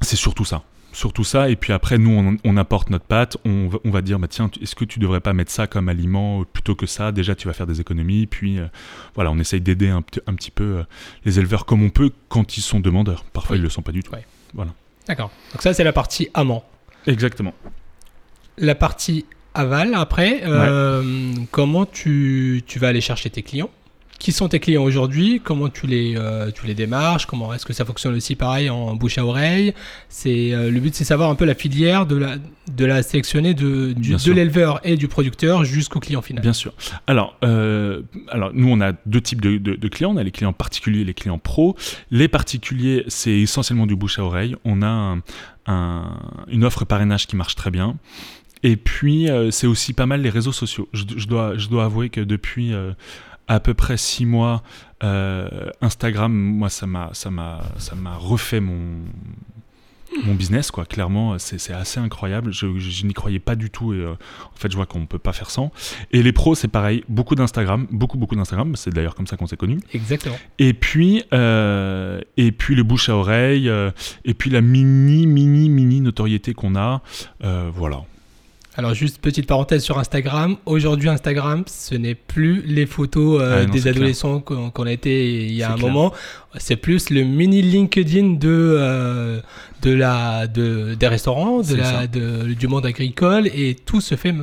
c'est 0.00 0.16
surtout 0.16 0.44
ça. 0.44 0.62
Surtout 0.94 1.24
ça, 1.24 1.48
et 1.48 1.56
puis 1.56 1.72
après, 1.72 1.96
nous, 1.96 2.36
on, 2.44 2.56
apporte 2.58 2.90
notre 2.90 3.06
pâte, 3.06 3.38
on, 3.46 3.70
on 3.82 3.90
va 3.90 4.02
dire, 4.02 4.18
bah, 4.18 4.28
tiens, 4.28 4.50
est-ce 4.60 4.74
que 4.74 4.84
tu 4.84 4.98
devrais 4.98 5.20
pas 5.20 5.32
mettre 5.32 5.50
ça 5.50 5.66
comme 5.66 5.88
aliment 5.88 6.44
plutôt 6.44 6.74
que 6.74 6.84
ça? 6.84 7.12
Déjà, 7.12 7.34
tu 7.34 7.48
vas 7.48 7.54
faire 7.54 7.66
des 7.66 7.80
économies, 7.80 8.26
puis 8.26 8.58
voilà, 9.14 9.30
on 9.30 9.38
essaye 9.38 9.62
d'aider 9.62 9.88
un, 9.88 10.04
un, 10.26 10.34
petit 10.34 10.50
peu 10.50 10.84
les 11.24 11.38
éleveurs 11.38 11.64
comme 11.64 11.82
on 11.82 11.88
peut 11.88 12.10
quand 12.28 12.58
ils 12.58 12.60
sont 12.60 12.78
demandeurs. 12.78 13.24
Parfois, 13.24 13.56
ils 13.56 13.60
ils 13.60 13.62
le 13.62 13.70
sont 13.70 13.80
pas 13.80 13.92
du 13.92 14.02
tout. 14.02 14.12
Voilà. 14.54 14.72
D'accord. 15.06 15.30
Donc 15.52 15.62
ça, 15.62 15.74
c'est 15.74 15.84
la 15.84 15.92
partie 15.92 16.28
amont. 16.34 16.62
Exactement. 17.06 17.54
La 18.58 18.74
partie 18.74 19.26
aval, 19.54 19.94
après, 19.94 20.42
euh, 20.44 21.32
comment 21.50 21.86
tu, 21.86 22.62
tu 22.66 22.78
vas 22.78 22.88
aller 22.88 23.00
chercher 23.00 23.30
tes 23.30 23.42
clients? 23.42 23.70
Qui 24.22 24.30
sont 24.30 24.48
tes 24.48 24.60
clients 24.60 24.84
aujourd'hui 24.84 25.40
Comment 25.42 25.68
tu 25.68 25.88
les, 25.88 26.14
euh, 26.16 26.52
tu 26.52 26.64
les 26.66 26.74
démarches 26.74 27.26
Comment 27.26 27.52
est-ce 27.52 27.66
que 27.66 27.72
ça 27.72 27.84
fonctionne 27.84 28.14
aussi 28.14 28.36
pareil 28.36 28.70
en 28.70 28.94
bouche 28.94 29.18
à 29.18 29.26
oreille 29.26 29.74
C'est 30.08 30.54
euh, 30.54 30.70
le 30.70 30.78
but, 30.78 30.94
c'est 30.94 31.02
savoir 31.02 31.28
un 31.28 31.34
peu 31.34 31.44
la 31.44 31.56
filière 31.56 32.06
de 32.06 32.14
la, 32.14 32.36
de 32.70 32.84
la 32.84 33.02
sélectionner 33.02 33.52
de, 33.52 33.92
de 33.92 34.32
l'éleveur 34.32 34.80
et 34.84 34.96
du 34.96 35.08
producteur 35.08 35.64
jusqu'au 35.64 35.98
client 35.98 36.22
final. 36.22 36.40
Bien 36.40 36.52
sûr. 36.52 36.72
Alors, 37.08 37.36
euh, 37.42 38.02
alors 38.28 38.52
nous, 38.54 38.68
on 38.68 38.80
a 38.80 38.92
deux 39.06 39.20
types 39.20 39.40
de, 39.40 39.58
de, 39.58 39.88
clients. 39.88 40.12
On 40.12 40.16
a 40.16 40.22
les 40.22 40.30
clients 40.30 40.52
particuliers 40.52 41.00
et 41.00 41.04
les 41.04 41.14
clients 41.14 41.38
pro. 41.38 41.76
Les 42.12 42.28
particuliers, 42.28 43.02
c'est 43.08 43.40
essentiellement 43.40 43.86
du 43.86 43.96
bouche 43.96 44.20
à 44.20 44.24
oreille. 44.24 44.54
On 44.64 44.82
a 44.82 45.18
un, 45.66 46.18
une 46.46 46.64
offre 46.64 46.84
parrainage 46.84 47.26
qui 47.26 47.34
marche 47.34 47.56
très 47.56 47.72
bien. 47.72 47.96
Et 48.62 48.76
puis, 48.76 49.28
c'est 49.50 49.66
aussi 49.66 49.92
pas 49.92 50.06
mal 50.06 50.22
les 50.22 50.30
réseaux 50.30 50.52
sociaux. 50.52 50.88
Je, 50.92 51.02
je, 51.16 51.26
dois, 51.26 51.58
je 51.58 51.66
dois 51.66 51.86
avouer 51.86 52.08
que 52.08 52.20
depuis 52.20 52.72
à 53.52 53.60
peu 53.60 53.74
près 53.74 53.98
six 53.98 54.24
mois, 54.24 54.62
euh, 55.04 55.68
Instagram, 55.82 56.32
moi, 56.32 56.70
ça 56.70 56.86
m'a, 56.86 57.10
ça 57.12 57.30
m'a, 57.30 57.60
ça 57.76 57.94
m'a 57.94 58.16
refait 58.16 58.60
mon 58.60 59.00
mon 60.26 60.34
business 60.34 60.70
quoi. 60.70 60.84
Clairement 60.84 61.38
c'est 61.38 61.72
assez 61.72 61.98
incroyable. 61.98 62.52
Je, 62.52 62.66
n'y 63.06 63.14
croyais 63.14 63.38
pas 63.38 63.54
du 63.54 63.70
tout 63.70 63.94
et 63.94 63.96
euh, 63.96 64.12
en 64.12 64.56
fait 64.56 64.70
je 64.70 64.76
vois 64.76 64.84
qu'on 64.84 65.00
ne 65.00 65.06
peut 65.06 65.18
pas 65.18 65.32
faire 65.32 65.48
sans. 65.48 65.72
Et 66.12 66.22
les 66.22 66.32
pros 66.32 66.54
c'est 66.54 66.68
pareil. 66.68 67.02
Beaucoup 67.08 67.34
d'Instagram 67.34 67.86
beaucoup 67.90 68.18
beaucoup 68.18 68.36
d'Instagram. 68.36 68.76
C'est 68.76 68.92
d'ailleurs 68.92 69.14
comme 69.14 69.26
ça 69.26 69.38
qu'on 69.38 69.46
s'est 69.46 69.56
connus. 69.56 69.80
Exactement. 69.94 70.36
Et 70.58 70.74
puis 70.74 71.24
euh, 71.32 72.20
et 72.36 72.52
puis 72.52 72.74
le 72.74 72.82
bouche 72.82 73.08
à 73.08 73.16
oreille 73.16 73.72
et 74.26 74.34
puis 74.34 74.50
la 74.50 74.60
mini 74.60 75.26
mini 75.26 75.70
mini 75.70 76.02
notoriété 76.02 76.52
qu'on 76.52 76.76
a 76.76 77.00
voilà 77.40 78.04
alors 78.74 78.94
juste 78.94 79.20
petite 79.20 79.46
parenthèse 79.46 79.82
sur 79.82 79.98
Instagram. 79.98 80.56
Aujourd'hui 80.64 81.10
Instagram, 81.10 81.64
ce 81.66 81.94
n'est 81.94 82.14
plus 82.14 82.62
les 82.62 82.86
photos 82.86 83.40
euh, 83.42 83.64
ah 83.64 83.70
des 83.70 83.86
adolescents 83.86 84.40
qu'on 84.40 84.86
a 84.86 84.92
été 84.92 85.44
il 85.44 85.52
y 85.52 85.62
a 85.62 85.72
un 85.72 85.76
moment. 85.76 86.12
C'est 86.58 86.76
plus 86.76 87.10
le 87.10 87.22
mini 87.22 87.60
LinkedIn 87.60 88.34
de 88.34 88.48
euh, 88.48 89.40
de 89.82 89.92
la 89.92 90.46
de 90.46 90.94
des 90.94 91.08
restaurants, 91.08 91.60
de 91.60 91.74
la 91.74 92.06
de, 92.06 92.54
du 92.54 92.66
monde 92.66 92.86
agricole 92.86 93.46
et 93.48 93.74
tout 93.74 94.00
se 94.00 94.14
fait 94.14 94.34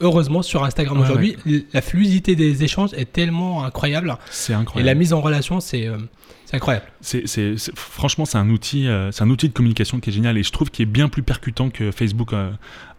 heureusement 0.00 0.42
sur 0.42 0.64
Instagram 0.64 1.00
aujourd'hui. 1.00 1.36
La 1.72 1.82
fluidité 1.82 2.36
des 2.36 2.64
échanges 2.64 2.90
est 2.94 3.12
tellement 3.12 3.64
incroyable. 3.64 4.16
C'est 4.30 4.54
incroyable. 4.54 4.88
Et 4.88 4.92
la 4.92 4.98
mise 4.98 5.12
en 5.12 5.20
relation, 5.20 5.60
c'est 5.60 5.86
euh, 5.86 5.98
incroyable. 6.52 6.86
C'est, 7.00 7.24
franchement, 7.74 8.24
c'est 8.24 8.38
un, 8.38 8.50
outil, 8.50 8.88
euh, 8.88 9.12
c'est 9.12 9.22
un 9.22 9.30
outil 9.30 9.48
de 9.48 9.54
communication 9.54 10.00
qui 10.00 10.10
est 10.10 10.12
génial 10.12 10.38
et 10.38 10.42
je 10.42 10.52
trouve 10.52 10.70
qu'il 10.70 10.82
est 10.84 10.90
bien 10.90 11.08
plus 11.08 11.22
percutant 11.22 11.70
que 11.70 11.90
Facebook 11.90 12.32
euh, 12.32 12.50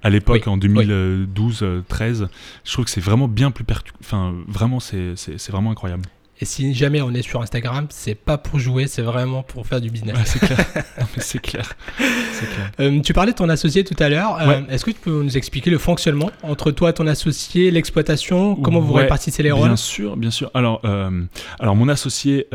à 0.03 0.09
l'époque, 0.09 0.47
en 0.47 0.57
2012-13. 0.57 2.27
Je 2.63 2.71
trouve 2.71 2.85
que 2.85 2.91
c'est 2.91 3.01
vraiment 3.01 3.27
bien 3.27 3.51
plus 3.51 3.63
percutant. 3.63 3.97
Enfin, 4.01 4.33
vraiment, 4.47 4.79
c'est, 4.79 5.15
vraiment 5.49 5.71
incroyable. 5.71 6.03
Et 6.41 6.45
si 6.45 6.73
jamais 6.73 7.01
on 7.01 7.13
est 7.13 7.21
sur 7.21 7.39
Instagram, 7.39 7.85
c'est 7.91 8.15
pas 8.15 8.39
pour 8.39 8.57
jouer, 8.57 8.87
c'est 8.87 9.03
vraiment 9.03 9.43
pour 9.43 9.67
faire 9.67 9.79
du 9.79 9.91
business. 9.91 10.17
c'est 11.17 11.39
clair. 11.39 11.75
c'est 12.33 12.49
clair. 12.49 12.71
Euh, 12.79 12.99
tu 13.01 13.13
parlais 13.13 13.31
de 13.31 13.37
ton 13.37 13.47
associé 13.47 13.83
tout 13.83 13.95
à 13.99 14.09
l'heure. 14.09 14.39
Euh, 14.41 14.61
est-ce 14.67 14.83
que 14.83 14.89
tu 14.89 14.99
peux 14.99 15.21
nous 15.21 15.37
expliquer 15.37 15.69
le 15.69 15.77
fonctionnement 15.77 16.31
entre 16.41 16.71
toi, 16.71 16.93
ton 16.93 17.05
associé, 17.05 17.69
l'exploitation 17.69 18.55
Comment 18.55 18.79
vous 18.79 18.93
répartissez 18.93 19.43
les 19.43 19.51
rôles 19.51 19.67
Bien 19.67 19.75
sûr, 19.75 20.17
bien 20.17 20.31
sûr. 20.31 20.49
Alors, 20.55 20.81
euh, 20.83 21.23
alors 21.59 21.75
mon 21.75 21.87
associé 21.87 22.47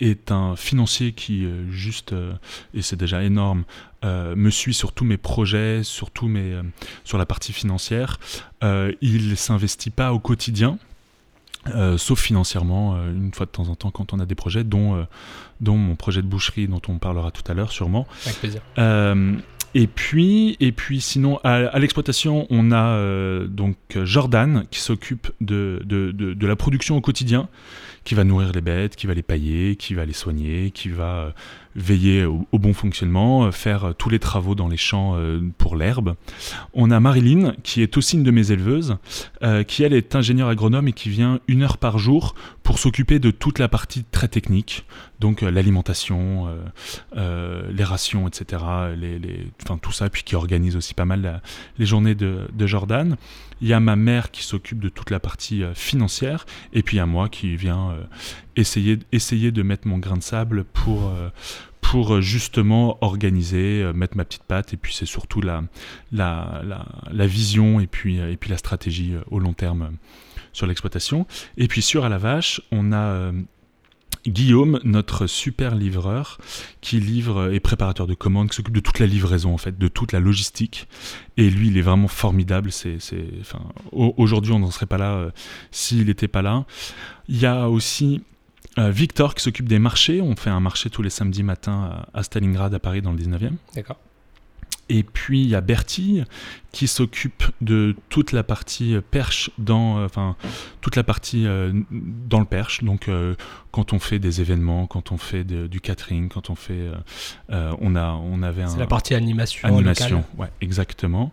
est 0.00 0.30
un 0.30 0.54
financier 0.54 1.12
qui 1.12 1.48
juste, 1.70 2.14
et 2.74 2.82
c'est 2.82 2.96
déjà 2.96 3.22
énorme, 3.22 3.64
me 4.02 4.50
suit 4.50 4.74
sur 4.74 4.92
tous 4.92 5.06
mes 5.06 5.16
projets, 5.16 5.82
sur, 5.82 6.10
mes, 6.24 6.56
sur 7.04 7.16
la 7.16 7.24
partie 7.24 7.54
financière. 7.54 8.20
il 9.00 9.34
s'investit 9.38 9.88
pas 9.88 10.12
au 10.12 10.18
quotidien. 10.18 10.78
Euh, 11.68 11.96
sauf 11.98 12.20
financièrement, 12.20 12.94
euh, 12.94 13.12
une 13.12 13.32
fois 13.32 13.46
de 13.46 13.50
temps 13.50 13.68
en 13.68 13.74
temps, 13.74 13.90
quand 13.90 14.12
on 14.12 14.20
a 14.20 14.26
des 14.26 14.34
projets, 14.34 14.64
dont, 14.64 14.96
euh, 14.96 15.04
dont 15.60 15.76
mon 15.76 15.96
projet 15.96 16.22
de 16.22 16.26
boucherie, 16.26 16.68
dont 16.68 16.82
on 16.88 16.98
parlera 16.98 17.30
tout 17.30 17.42
à 17.50 17.54
l'heure 17.54 17.72
sûrement. 17.72 18.06
Avec 18.26 18.38
plaisir. 18.38 18.60
et 19.76 19.86
puis, 19.88 20.56
et 20.60 20.72
puis 20.72 21.00
sinon, 21.00 21.40
à, 21.42 21.78
l'exploitation, 21.78 22.46
on 22.50 22.70
a 22.70 23.46
donc 23.46 23.76
Jordan 24.04 24.64
qui 24.70 24.80
s'occupe 24.80 25.30
de, 25.40 25.82
de, 25.84 26.12
de, 26.12 26.46
la 26.46 26.54
production 26.54 26.96
au 26.96 27.00
quotidien, 27.00 27.48
qui 28.04 28.14
va 28.14 28.22
nourrir 28.24 28.52
les 28.52 28.60
bêtes, 28.60 28.94
qui 28.94 29.06
va 29.06 29.14
les 29.14 29.22
pailler, 29.22 29.74
qui 29.76 29.94
va 29.94 30.04
les 30.04 30.12
soigner, 30.12 30.70
qui 30.70 30.90
va 30.90 31.34
veiller 31.76 32.24
au, 32.24 32.46
bon 32.52 32.72
fonctionnement, 32.72 33.44
euh, 33.44 33.50
faire 33.50 33.84
euh, 33.84 33.92
tous 33.92 34.08
les 34.08 34.18
travaux 34.18 34.54
dans 34.54 34.68
les 34.68 34.76
champs 34.76 35.14
euh, 35.16 35.40
pour 35.58 35.76
l'herbe. 35.76 36.14
On 36.72 36.90
a 36.90 37.00
Marilyn, 37.00 37.54
qui 37.62 37.82
est 37.82 37.96
aussi 37.96 38.16
une 38.16 38.22
de 38.22 38.30
mes 38.30 38.52
éleveuses, 38.52 38.96
qui 39.68 39.82
elle 39.82 39.92
est 39.92 40.14
ingénieure 40.14 40.48
agronome 40.48 40.88
et 40.88 40.92
qui 40.92 41.10
vient 41.10 41.40
une 41.48 41.62
heure 41.62 41.76
par 41.76 41.98
jour 41.98 42.34
pour 42.62 42.78
s'occuper 42.78 43.18
de 43.18 43.30
toute 43.30 43.58
la 43.58 43.68
partie 43.68 44.04
très 44.04 44.28
technique, 44.28 44.86
donc 45.20 45.42
l'alimentation, 45.42 46.48
les 47.14 47.84
rations, 47.84 48.26
etc., 48.26 48.62
enfin, 49.62 49.78
tout 49.80 49.92
ça, 49.92 50.08
puis 50.08 50.22
qui 50.22 50.34
organise 50.34 50.76
aussi 50.76 50.94
pas 50.94 51.04
mal 51.04 51.42
les 51.78 51.86
journées 51.86 52.14
de, 52.14 52.48
de, 52.52 52.66
Jordan. 52.66 53.16
Il 53.60 53.68
y 53.68 53.74
a 53.74 53.80
ma 53.80 53.96
mère 53.96 54.30
qui 54.30 54.42
s'occupe 54.42 54.80
de 54.80 54.88
toute 54.88 55.10
la 55.10 55.20
partie 55.20 55.62
financière, 55.74 56.46
et 56.72 56.82
puis 56.82 56.96
il 56.96 56.98
y 56.98 57.02
a 57.02 57.06
moi 57.06 57.28
qui 57.28 57.56
vient 57.56 57.94
essayer, 58.56 58.98
essayer 59.12 59.52
de 59.52 59.62
mettre 59.62 59.88
mon 59.88 59.98
grain 59.98 60.16
de 60.16 60.22
sable 60.22 60.64
pour, 60.64 61.08
euh, 61.08 61.28
pour 61.80 62.20
justement 62.20 62.98
organiser, 63.02 63.82
euh, 63.82 63.92
mettre 63.92 64.16
ma 64.16 64.24
petite 64.24 64.44
patte, 64.44 64.72
et 64.72 64.76
puis 64.76 64.94
c'est 64.94 65.06
surtout 65.06 65.40
la, 65.40 65.64
la, 66.12 66.62
la, 67.10 67.26
vision 67.26 67.80
et 67.80 67.86
puis, 67.86 68.18
et 68.18 68.36
puis 68.36 68.50
la 68.50 68.58
stratégie 68.58 69.14
euh, 69.14 69.20
au 69.30 69.38
long 69.38 69.52
terme 69.52 69.92
sur 70.52 70.66
l'exploitation. 70.66 71.26
Et 71.56 71.68
puis 71.68 71.82
sur 71.82 72.04
à 72.04 72.08
la 72.08 72.18
vache, 72.18 72.60
on 72.70 72.92
a 72.92 73.32
Guillaume, 74.26 74.80
notre 74.84 75.26
super 75.26 75.74
livreur, 75.74 76.38
qui 76.80 76.98
livre 76.98 77.52
et 77.52 77.60
préparateur 77.60 78.06
de 78.06 78.14
commandes, 78.14 78.48
qui 78.48 78.56
s'occupe 78.56 78.74
de 78.74 78.80
toute 78.80 78.98
la 78.98 79.06
livraison 79.06 79.52
en 79.52 79.58
fait, 79.58 79.76
de 79.76 79.88
toute 79.88 80.12
la 80.12 80.20
logistique. 80.20 80.88
Et 81.36 81.50
lui, 81.50 81.68
il 81.68 81.76
est 81.76 81.82
vraiment 81.82 82.08
formidable. 82.08 82.72
C'est, 82.72 82.96
enfin, 83.40 83.60
aujourd'hui, 83.90 84.52
on 84.52 84.60
n'en 84.60 84.70
serait 84.70 84.86
pas 84.86 84.96
là 84.96 85.28
s'il 85.72 86.06
n'était 86.06 86.28
pas 86.28 86.40
là. 86.40 86.64
Il 87.28 87.38
y 87.38 87.44
a 87.44 87.68
aussi 87.68 88.22
euh, 88.22 88.33
Victor 88.76 89.34
qui 89.34 89.42
s'occupe 89.42 89.68
des 89.68 89.78
marchés. 89.78 90.20
On 90.20 90.34
fait 90.36 90.50
un 90.50 90.60
marché 90.60 90.90
tous 90.90 91.02
les 91.02 91.10
samedis 91.10 91.42
matins 91.42 92.04
à, 92.12 92.22
Stalingrad, 92.22 92.74
à 92.74 92.78
Paris, 92.78 93.02
dans 93.02 93.12
le 93.12 93.18
19e. 93.18 93.52
D'accord. 93.74 93.98
Et 94.88 95.02
puis 95.02 95.42
il 95.42 95.48
y 95.48 95.54
a 95.54 95.60
Bertille 95.60 96.24
qui 96.72 96.88
s'occupe 96.88 97.44
de 97.60 97.96
toute 98.08 98.32
la 98.32 98.42
partie 98.42 98.96
perche 99.10 99.50
dans, 99.58 99.98
euh, 99.98 100.04
enfin 100.04 100.36
toute 100.80 100.96
la 100.96 101.04
partie 101.04 101.46
euh, 101.46 101.72
dans 101.90 102.40
le 102.40 102.44
perche. 102.44 102.84
Donc 102.84 103.08
euh, 103.08 103.34
quand 103.70 103.92
on 103.92 103.98
fait 103.98 104.18
des 104.18 104.40
événements, 104.40 104.86
quand 104.86 105.12
on 105.12 105.16
fait 105.16 105.44
du 105.44 105.80
catering, 105.80 106.28
quand 106.28 106.50
on 106.50 106.54
fait, 106.54 106.90
on 107.48 107.96
a, 107.96 108.12
on 108.12 108.42
avait 108.42 108.66
C'est 108.66 108.78
la 108.78 108.86
partie 108.86 109.14
animation. 109.14 109.66
Animation, 109.66 110.24
ouais, 110.36 110.50
exactement. 110.60 111.32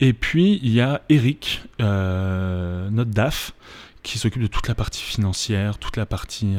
Et 0.00 0.12
puis 0.12 0.60
il 0.62 0.72
y 0.72 0.80
a 0.80 1.02
Eric, 1.08 1.62
notre 1.78 3.10
DAF 3.10 3.52
qui 4.04 4.18
s'occupe 4.18 4.42
de 4.42 4.46
toute 4.46 4.68
la 4.68 4.76
partie 4.76 5.02
financière, 5.02 5.78
toute 5.78 5.96
la 5.96 6.06
partie 6.06 6.54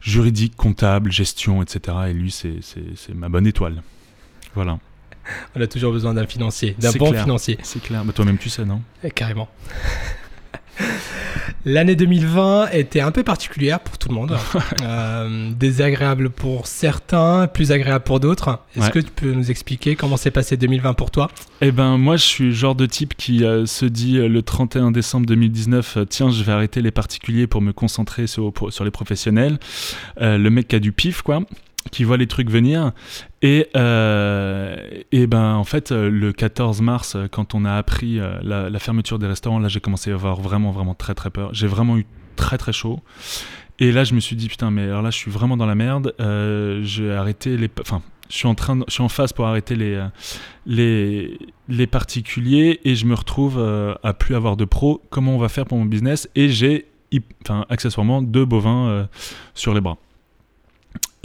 juridique, 0.00 0.54
comptable, 0.56 1.10
gestion, 1.10 1.62
etc. 1.62 1.96
Et 2.08 2.12
lui, 2.12 2.30
c'est 2.30 3.14
ma 3.14 3.28
bonne 3.28 3.46
étoile. 3.46 3.82
Voilà. 4.54 4.78
On 5.54 5.60
a 5.60 5.66
toujours 5.66 5.92
besoin 5.92 6.14
d'un 6.14 6.26
financier, 6.26 6.76
d'un 6.78 6.92
bon 6.92 7.12
financier. 7.12 7.58
C'est 7.62 7.82
clair. 7.82 8.04
Mais 8.04 8.12
toi-même, 8.12 8.38
tu 8.38 8.48
sais, 8.48 8.64
non? 8.64 8.82
Eh, 9.02 9.10
Carrément. 9.10 9.48
L'année 11.64 11.96
2020 11.96 12.70
était 12.72 13.00
un 13.00 13.10
peu 13.10 13.22
particulière 13.22 13.80
pour 13.80 13.98
tout 13.98 14.08
le 14.08 14.14
monde. 14.14 14.36
Euh, 14.82 15.50
désagréable 15.52 16.30
pour 16.30 16.66
certains, 16.66 17.46
plus 17.46 17.72
agréable 17.72 18.04
pour 18.04 18.20
d'autres. 18.20 18.60
Est-ce 18.76 18.90
que 18.90 18.98
tu 18.98 19.10
peux 19.10 19.32
nous 19.32 19.50
expliquer 19.50 19.96
comment 19.96 20.16
s'est 20.16 20.30
passé 20.30 20.56
2020 20.56 20.94
pour 20.94 21.10
toi? 21.10 21.30
Eh 21.60 21.72
ben, 21.72 21.96
moi, 21.96 22.16
je 22.16 22.24
suis 22.24 22.44
le 22.46 22.50
genre 22.52 22.74
de 22.74 22.86
type 22.86 23.14
qui 23.16 23.44
euh, 23.44 23.64
se 23.66 23.86
dit 23.86 24.18
euh, 24.18 24.28
le 24.28 24.42
31 24.42 24.90
décembre 24.90 25.26
2019, 25.26 25.98
tiens, 26.08 26.30
je 26.30 26.42
vais 26.42 26.52
arrêter 26.52 26.82
les 26.82 26.90
particuliers 26.90 27.46
pour 27.46 27.62
me 27.62 27.72
concentrer 27.72 28.26
sur, 28.26 28.52
sur 28.70 28.84
les 28.84 28.90
professionnels. 28.90 29.58
le 30.20 30.48
mec 30.48 30.68
qui 30.68 30.76
a 30.76 30.80
du 30.80 30.92
pif, 30.92 31.22
quoi 31.22 31.40
qui 31.90 32.04
voit 32.04 32.16
les 32.16 32.26
trucs 32.26 32.50
venir. 32.50 32.92
Et, 33.42 33.68
euh, 33.76 34.76
et 35.12 35.26
ben 35.26 35.54
en 35.54 35.64
fait, 35.64 35.92
euh, 35.92 36.10
le 36.10 36.32
14 36.32 36.80
mars, 36.80 37.14
euh, 37.16 37.28
quand 37.28 37.54
on 37.54 37.64
a 37.64 37.74
appris 37.74 38.20
la, 38.42 38.78
fermeture 38.78 39.18
des 39.18 39.26
restaurants, 39.26 39.58
là 39.58 39.68
j'ai 39.68 39.80
commencé 39.80 40.10
à 40.10 40.14
avoir 40.14 40.40
vraiment, 40.40 40.70
vraiment 40.70 40.94
très, 40.94 41.14
très 41.14 41.30
peur. 41.30 41.50
J'ai 41.52 41.66
vraiment 41.66 41.96
eu 41.96 42.06
très, 42.36 42.58
très 42.58 42.72
chaud. 42.72 43.00
Et 43.78 43.92
là, 43.92 44.04
je 44.04 44.14
me 44.14 44.20
suis 44.20 44.36
dit, 44.36 44.48
putain, 44.48 44.70
mais 44.70 44.84
alors 44.84 45.02
là, 45.02 45.10
je 45.10 45.16
suis 45.16 45.30
vraiment 45.30 45.56
dans 45.56 45.66
la 45.66 45.74
merde. 45.74 46.14
j'ai 46.82 47.12
arrêté 47.12 47.56
les. 47.56 47.70
Enfin, 47.80 48.02
je 48.28 48.36
suis 48.36 48.48
en 48.48 48.54
train, 48.54 48.80
je 48.88 48.92
suis 48.92 49.02
en 49.02 49.08
phase 49.08 49.32
pour 49.32 49.46
arrêter 49.46 49.76
les, 49.76 50.04
les, 50.66 51.38
les 51.68 51.86
particuliers 51.86 52.80
et 52.84 52.96
je 52.96 53.06
me 53.06 53.14
retrouve 53.14 53.58
à 54.02 54.12
plus 54.14 54.34
avoir 54.34 54.56
de 54.56 54.64
pros. 54.64 55.02
Comment 55.10 55.34
on 55.34 55.38
va 55.38 55.48
faire 55.48 55.66
pour 55.66 55.78
mon 55.78 55.84
business? 55.84 56.28
Et 56.34 56.48
j'ai, 56.48 56.86
enfin, 57.42 57.66
accessoirement, 57.68 58.22
deux 58.22 58.44
bovins 58.44 59.08
sur 59.54 59.74
les 59.74 59.80
bras. 59.80 59.98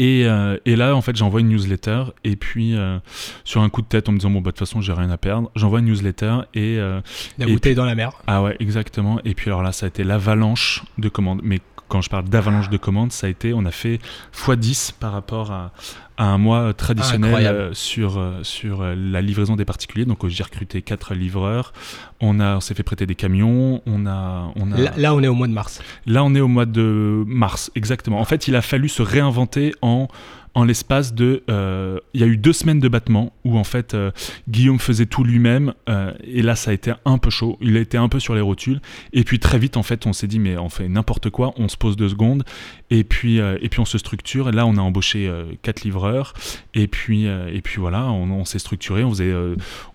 Euh, 0.02 0.58
et, 0.66 0.76
là, 0.76 0.96
en 0.96 1.02
fait, 1.02 1.16
j'envoie 1.16 1.42
une 1.42 1.50
newsletter. 1.50 2.06
Et 2.24 2.36
puis, 2.36 2.76
euh, 2.76 2.98
sur 3.44 3.62
un 3.62 3.70
coup 3.70 3.82
de 3.82 3.88
tête, 3.88 4.10
en 4.10 4.12
me 4.12 4.18
disant, 4.18 4.30
bon, 4.30 4.42
bah, 4.42 4.52
de 4.52 4.58
toute 4.58 4.60
façon, 4.60 4.82
j'ai 4.82 4.94
rien 4.94 5.10
à 5.10 5.18
perdre, 5.18 5.52
j'envoie 5.56 5.80
une 5.80 5.86
newsletter. 5.86 6.40
Et, 6.54 6.78
euh, 6.80 7.02
la 7.38 7.46
bouteille 7.46 7.76
dans 7.76 7.86
la 7.86 7.96
mer. 7.96 8.14
Ah 8.28 8.42
ouais, 8.42 8.56
exactement. 8.60 9.20
Et 9.26 9.34
puis, 9.34 9.50
alors 9.50 9.64
là, 9.64 9.72
ça 9.72 9.86
a 9.86 9.90
été 9.90 10.04
l'avalanche 10.04 10.84
de 10.98 11.10
commandes. 11.10 11.42
Mais 11.44 11.60
quand 11.92 12.02
je 12.02 12.10
parle 12.10 12.24
d'avalanche 12.30 12.70
de 12.70 12.78
commandes, 12.78 13.12
ça 13.12 13.28
a 13.28 13.30
été, 13.30 13.54
on 13.54 13.66
a 13.66 13.72
fait 13.72 14.00
x10 14.34 14.94
par 14.98 15.12
rapport 15.12 15.52
à, 15.52 15.74
un 16.18 16.38
mois 16.38 16.74
traditionnel 16.74 17.48
euh, 17.48 17.74
sur, 17.74 18.18
euh, 18.18 18.44
sur 18.44 18.82
euh, 18.82 18.96
la 18.96 19.22
livraison 19.22 19.56
des 19.56 19.66
particuliers. 19.66 20.06
Donc 20.06 20.26
j'ai 20.28 20.44
recruté 20.44 20.82
quatre 20.82 21.16
livreurs, 21.16 21.74
on, 22.22 22.40
a, 22.40 22.58
on 22.58 22.60
s'est 22.60 22.76
fait 22.76 22.84
prêter 22.84 23.06
des 23.06 23.16
camions, 23.16 23.82
on 23.86 24.06
a, 24.06 24.52
on 24.56 24.72
a... 24.72 24.98
Là, 24.98 25.16
on 25.16 25.24
est 25.24 25.28
au 25.28 25.34
mois 25.34 25.48
de 25.48 25.54
mars. 25.54 25.82
Là 26.06 26.24
on 26.24 26.34
est 26.36 26.40
au 26.40 26.48
mois 26.48 26.66
de 26.66 27.24
mars, 27.26 27.72
exactement. 27.76 28.20
En 28.20 28.26
fait 28.26 28.48
il 28.48 28.56
a 28.56 28.62
fallu 28.62 28.88
se 28.88 29.02
réinventer 29.02 29.74
en 29.82 29.91
ans 29.92 30.08
en 30.54 30.66
l'espace 30.66 31.14
de... 31.14 31.44
Euh, 31.50 32.00
il 32.14 32.22
y 32.22 32.24
a 32.24 32.28
eu 32.28 32.38
deux 32.38 32.54
semaines 32.54 32.80
de 32.80 32.88
battement 32.90 33.32
où 33.46 33.58
en 33.58 33.64
fait 33.64 33.94
euh, 33.94 34.12
Guillaume 34.50 34.80
faisait 34.80 35.06
tout 35.06 35.24
lui-même 35.24 35.74
euh, 35.88 36.12
et 36.24 36.42
là 36.42 36.56
ça 36.56 36.72
a 36.72 36.74
été 36.74 36.94
un 37.06 37.18
peu 37.18 37.30
chaud, 37.30 37.58
il 37.62 37.78
a 37.78 37.80
été 37.80 37.98
un 37.98 38.10
peu 38.10 38.20
sur 38.20 38.36
les 38.36 38.42
rotules. 38.42 38.82
Et 39.14 39.24
puis 39.24 39.40
très 39.40 39.60
vite 39.60 39.78
en 39.78 39.84
fait 39.84 40.06
on 40.06 40.14
s'est 40.14 40.28
dit 40.28 40.40
mais 40.40 40.58
on 40.58 40.70
fait 40.70 40.90
n'importe 40.90 41.30
quoi, 41.30 41.54
on 41.58 41.70
se 41.70 41.78
pose 41.78 41.96
deux 41.96 42.10
secondes. 42.10 42.44
Et 42.90 43.06
puis, 43.06 43.38
et 43.38 43.70
puis 43.70 43.80
on 43.80 43.86
se 43.86 43.98
structure. 43.98 44.50
Et 44.50 44.52
là 44.52 44.66
on 44.66 44.76
a 44.76 44.82
embauché 44.82 45.32
quatre 45.62 45.84
livreurs. 45.84 46.34
Et 46.74 46.88
puis, 46.88 47.26
et 47.26 47.62
puis 47.64 47.80
voilà 47.80 48.12
on, 48.12 48.44
s'est 48.44 48.60
structuré, 48.60 49.06
on, 49.06 49.12
faisait, 49.12 49.34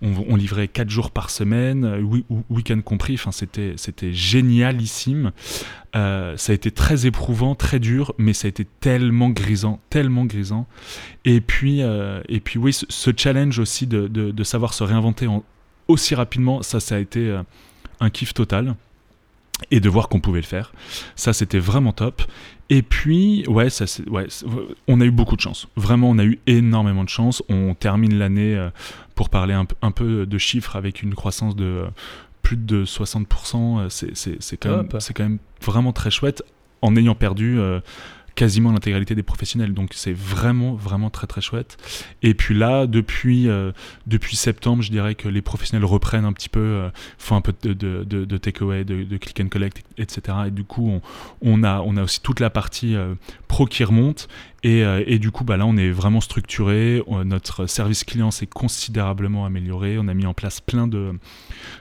on, 0.00 0.36
livrait 0.36 0.68
quatre 0.68 0.88
jours 0.88 1.10
par 1.10 1.28
semaine, 1.28 2.00
week-end 2.48 2.80
compris, 2.82 3.14
enfin 3.14 3.32
c'était, 3.32 3.75
c'était 3.76 4.14
génialissime. 4.14 5.32
Ça 5.92 6.34
a 6.48 6.52
été 6.52 6.70
très 6.70 7.06
éprouvant, 7.06 7.54
très 7.54 7.78
dur, 7.78 8.14
mais 8.16 8.32
ça 8.32 8.46
a 8.46 8.48
été 8.48 8.66
tellement 8.80 9.28
grisant, 9.28 9.80
tellement 9.90 10.25
grisant. 10.25 10.46
Et 11.25 11.41
puis, 11.41 11.83
euh, 11.83 12.21
et 12.29 12.41
puis 12.41 12.59
oui, 12.59 12.73
ce, 12.73 13.11
challenge 13.17 13.59
aussi 13.59 13.87
de, 13.87 14.09
de, 14.09 14.45
savoir 14.45 14.75
se 14.75 14.85
réinventer 14.85 15.26
en, 15.26 15.45
aussi 15.88 16.15
rapidement, 16.15 16.62
ça, 16.62 16.81
ça 16.81 16.97
a 16.97 16.99
été 16.99 17.29
euh, 17.29 17.43
un 18.00 18.11
kiff 18.11 18.35
total. 18.35 18.75
Et 19.71 19.81
de 19.81 19.88
voir 19.88 20.11
qu'on 20.11 20.21
pouvait 20.21 20.43
le 20.43 20.47
faire. 20.47 20.75
Ça, 21.15 21.33
c'était 21.33 21.59
vraiment 21.59 21.93
top. 21.93 22.23
Et 22.69 22.83
puis, 22.83 23.43
ouais, 23.49 23.71
ça, 23.71 23.87
ouais, 24.07 24.26
on 24.87 25.00
a 25.00 25.05
eu 25.07 25.11
beaucoup 25.11 25.35
de 25.35 25.41
chance. 25.41 25.67
Vraiment, 25.76 26.11
on 26.11 26.19
a 26.19 26.25
eu 26.25 26.38
énormément 26.47 27.05
de 27.05 27.09
chance. 27.09 27.43
On 27.49 27.75
termine 27.75 28.19
l'année, 28.19 28.69
pour 29.15 29.31
parler 29.31 29.55
un, 29.55 29.67
un, 29.81 29.93
peu 29.93 30.26
de 30.26 30.37
chiffres, 30.37 30.76
avec 30.76 31.03
une 31.03 31.15
croissance 31.15 31.57
de 31.57 31.87
plus 32.47 32.57
de 32.57 32.85
60%, 32.85 33.26
euh, 33.81 33.88
c'est 33.88 34.57
quand, 34.57 34.76
même, 34.76 34.88
quand 34.88 35.23
même 35.25 35.38
vraiment 35.65 35.93
très 35.93 36.12
chouette 36.12 36.45
en 36.81 36.95
ayant 36.95 37.17
perdu 37.17 37.59
euh, 37.59 37.81
quasiment 38.37 38.71
l'intégralité 38.71 39.16
des 39.16 39.25
professionnels. 39.25 39.75
Donc 39.75 39.90
c'est 39.95 40.12
vraiment, 40.12 40.75
vraiment 40.75 41.11
très, 41.11 41.26
très 41.26 41.40
chouette. 41.40 41.76
Et 42.23 42.35
puis 42.35 42.55
là, 42.55 42.87
depuis, 42.87 43.49
euh, 43.49 43.73
depuis 44.07 44.37
septembre, 44.37 44.83
je 44.83 44.90
dirais 44.93 45.16
que 45.16 45.28
les 45.28 45.43
professionnels 45.43 45.85
reprennent 45.85 46.25
un 46.25 46.33
petit 46.33 46.49
peu, 46.49 46.88
font 47.19 47.35
un 47.35 47.40
peu 47.40 47.52
de, 47.62 47.73
de, 47.73 48.05
de, 48.05 48.25
de 48.25 48.37
takeaway, 48.37 48.85
de, 48.85 49.16
click 49.16 49.40
and 49.40 49.49
collect, 49.49 49.83
etc. 49.99 50.38
Et 50.47 50.50
du 50.52 50.62
coup, 50.62 50.88
on, 50.88 51.00
on, 51.43 51.64
a, 51.64 51.81
on 51.81 51.97
a 51.97 52.05
aussi 52.05 52.21
toute 52.21 52.38
la 52.38 52.50
partie 52.50 52.95
pro 53.49 53.66
qui 53.66 53.83
remonte. 53.83 54.28
Et, 54.62 54.81
et, 54.81 55.19
du 55.19 55.31
coup, 55.31 55.45
bah 55.45 55.57
là, 55.57 55.64
on 55.64 55.76
est 55.76 55.90
vraiment 55.90 56.21
structuré. 56.21 57.02
Notre 57.25 57.66
service 57.66 58.05
client 58.05 58.31
s'est 58.31 58.47
considérablement 58.47 59.47
amélioré. 59.47 59.97
On 59.99 60.09
a 60.09 60.14
mis 60.14 60.26
en 60.26 60.35
place 60.35 60.61
plein 60.61 60.88
de, 60.88 61.12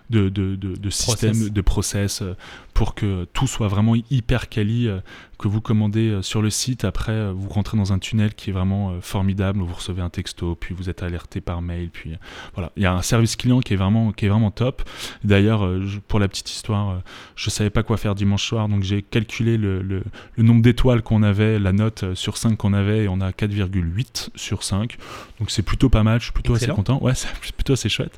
de, 0.10 0.30
de, 0.30 0.56
de, 0.56 0.90
systèmes, 0.90 1.50
de 1.50 1.62
process 1.62 2.22
euh, 2.22 2.36
pour 2.74 2.96
que 2.96 3.26
tout 3.34 3.48
soit 3.48 3.68
vraiment 3.68 3.96
hyper 4.10 4.50
quali, 4.50 4.88
euh, 4.88 5.00
que 5.46 5.54
vous 5.54 5.62
commandez 5.62 6.10
euh, 6.10 6.22
sur 6.22 6.42
le 6.42 6.50
site. 6.50 6.86
Après, 6.86 7.32
vous 7.32 7.50
rentrez 7.50 7.78
dans 7.78 7.94
un 7.94 8.00
tunnel 8.00 8.34
qui 8.34 8.50
est 8.50 8.54
vraiment 8.54 8.94
formidable, 9.02 9.60
vous 9.60 9.74
recevez 9.74 10.02
un 10.02 10.10
texto, 10.10 10.56
puis 10.56 10.74
vous 10.74 10.90
êtes 10.90 11.04
alerté 11.04 11.42
par 11.42 11.62
mail. 11.62 11.90
Puis 11.92 12.14
voilà, 12.54 12.72
il 12.76 12.84
y 12.84 12.86
a 12.86 12.94
un 12.94 13.02
service 13.02 13.36
client 13.36 13.60
qui 13.60 13.74
est 13.74 13.78
vraiment, 13.78 14.12
qui 14.12 14.26
est 14.26 14.30
vraiment 14.30 14.52
top. 14.52 14.84
D'ailleurs, 15.24 15.70
pour 16.08 16.20
la 16.20 16.28
petite 16.28 16.50
histoire, 16.50 17.02
je 17.36 17.50
savais 17.50 17.70
pas 17.70 17.84
quoi 17.84 17.98
faire 17.98 18.16
dimanche 18.16 18.48
soir, 18.48 18.68
donc 18.68 18.84
j'ai 18.84 19.02
calculé 19.02 19.58
le, 19.58 19.82
le, 19.82 20.04
nombre 20.38 20.62
d'étoiles 20.62 21.02
qu'on 21.02 21.24
avait, 21.24 21.60
la 21.60 21.74
note 21.74 22.14
sur 22.16 22.38
5 22.38 22.58
qu'on 22.58 22.74
avait, 22.74 23.04
et 23.04 23.08
on 23.08 23.22
a 23.22 23.32
4,8 23.32 24.30
sur 24.36 24.64
5. 24.64 24.98
Donc 25.40 25.52
c'est 25.52 25.64
plutôt 25.64 25.90
pas 25.90 26.04
mal, 26.04 26.20
je 26.20 26.26
suis 26.26 26.34
plutôt 26.34 26.56
assez 26.56 26.68
content. 26.68 27.02
Ouais, 27.02 27.14
c'est 27.16 27.54
plutôt 27.54 27.74
assez 27.74 27.90
chouette. 27.90 28.18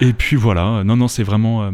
Et 0.00 0.12
puis 0.12 0.36
voilà, 0.36 0.84
non, 0.84 0.96
non, 0.96 1.08
c'est 1.08 1.22
vraiment, 1.22 1.64
euh, 1.64 1.70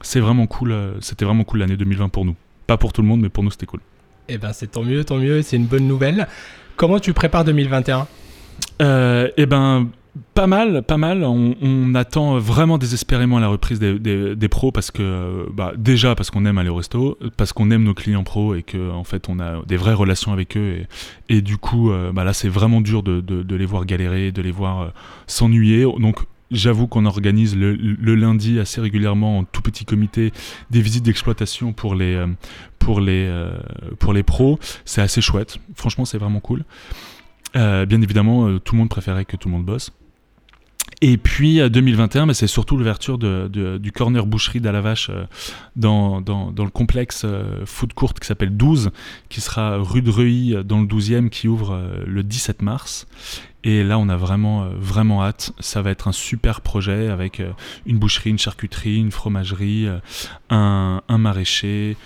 c'est 0.00 0.20
vraiment 0.20 0.46
cool. 0.46 0.72
Euh, 0.72 1.00
c'était 1.00 1.24
vraiment 1.24 1.44
cool 1.44 1.60
l'année 1.60 1.76
2020 1.76 2.08
pour 2.08 2.24
nous. 2.24 2.36
Pas 2.66 2.76
pour 2.76 2.92
tout 2.92 3.02
le 3.02 3.08
monde, 3.08 3.20
mais 3.20 3.28
pour 3.28 3.44
nous, 3.44 3.50
c'était 3.50 3.66
cool. 3.66 3.80
Eh 4.28 4.38
ben, 4.38 4.52
c'est 4.52 4.72
tant 4.72 4.82
mieux, 4.82 5.04
tant 5.04 5.16
mieux. 5.18 5.42
C'est 5.42 5.56
une 5.56 5.66
bonne 5.66 5.86
nouvelle. 5.86 6.26
Comment 6.76 6.98
tu 6.98 7.12
prépares 7.12 7.44
2021 7.44 8.06
euh, 8.82 9.28
Eh 9.36 9.46
ben, 9.46 9.88
pas 10.34 10.46
mal, 10.46 10.82
pas 10.82 10.96
mal. 10.96 11.24
On, 11.24 11.94
attend 11.94 12.38
vraiment 12.38 12.76
désespérément 12.78 13.38
la 13.38 13.48
reprise 13.48 13.78
des, 13.78 14.48
pros 14.48 14.72
parce 14.72 14.90
que, 14.90 15.46
bah, 15.52 15.72
déjà 15.76 16.14
parce 16.14 16.30
qu'on 16.30 16.44
aime 16.44 16.58
aller 16.58 16.68
au 16.68 16.76
resto, 16.76 17.18
parce 17.36 17.52
qu'on 17.52 17.70
aime 17.70 17.84
nos 17.84 17.94
clients 17.94 18.24
pros 18.24 18.54
et 18.54 18.62
que 18.62 18.90
en 18.90 19.04
fait 19.04 19.28
on 19.30 19.40
a 19.40 19.62
des 19.66 19.76
vraies 19.76 19.94
relations 19.94 20.32
avec 20.32 20.56
eux 20.56 20.86
et, 21.28 21.40
du 21.40 21.56
coup, 21.56 21.90
bah, 22.12 22.24
là 22.24 22.32
c'est 22.32 22.48
vraiment 22.48 22.80
dur 22.80 23.02
de, 23.02 23.56
les 23.56 23.66
voir 23.66 23.86
galérer, 23.86 24.32
de 24.32 24.42
les 24.42 24.50
voir 24.50 24.92
s'ennuyer. 25.26 25.84
Donc 25.84 26.18
J'avoue 26.50 26.86
qu'on 26.86 27.06
organise 27.06 27.56
le, 27.56 27.74
lundi 28.14 28.60
assez 28.60 28.80
régulièrement 28.80 29.38
en 29.38 29.44
tout 29.44 29.62
petit 29.62 29.84
comité 29.84 30.32
des 30.70 30.80
visites 30.80 31.04
d'exploitation 31.04 31.72
pour 31.72 31.94
les, 31.94 32.14
euh, 32.14 32.28
euh, 32.88 34.22
pros. 34.22 34.58
C'est 34.84 35.02
assez 35.02 35.20
chouette. 35.20 35.58
Franchement, 35.74 36.04
c'est 36.04 36.18
vraiment 36.18 36.40
cool. 36.40 36.64
Euh, 37.56 37.86
bien 37.86 38.00
évidemment, 38.00 38.58
tout 38.58 38.74
le 38.74 38.78
monde 38.78 38.88
préférait 38.88 39.24
que 39.24 39.36
tout 39.36 39.48
le 39.48 39.54
monde 39.54 39.64
bosse. 39.64 39.92
Et 41.02 41.18
puis 41.18 41.60
2021, 41.68 42.32
c'est 42.32 42.46
surtout 42.46 42.76
l'ouverture 42.76 43.18
du 43.18 43.92
corner 43.92 44.24
boucherie 44.26 44.60
d'Alavache 44.60 45.10
dans, 45.76 46.22
dans, 46.22 46.52
le 46.56 46.70
complexe 46.70 47.26
food 47.66 47.92
court 47.92 48.14
qui 48.14 48.26
s'appelle 48.26 48.56
12, 48.56 48.90
qui 49.28 49.42
sera 49.42 49.76
rue 49.76 50.00
de 50.00 50.10
Reuilly 50.10 50.56
dans 50.64 50.80
le 50.80 50.86
12e, 50.86 51.28
qui 51.28 51.48
ouvre 51.48 51.78
le 52.06 52.22
17 52.22 52.62
mars. 52.62 53.06
Et 53.66 53.82
là, 53.82 53.98
on 53.98 54.08
a 54.08 54.16
vraiment, 54.16 54.62
euh, 54.62 54.68
vraiment 54.78 55.24
hâte. 55.24 55.52
Ça 55.58 55.82
va 55.82 55.90
être 55.90 56.06
un 56.06 56.12
super 56.12 56.60
projet 56.60 57.08
avec 57.08 57.40
euh, 57.40 57.50
une 57.84 57.98
boucherie, 57.98 58.30
une 58.30 58.38
charcuterie, 58.38 58.98
une 58.98 59.10
fromagerie, 59.10 59.88
euh, 59.88 59.98
un 61.08 61.18
maraîcher, 61.18 61.96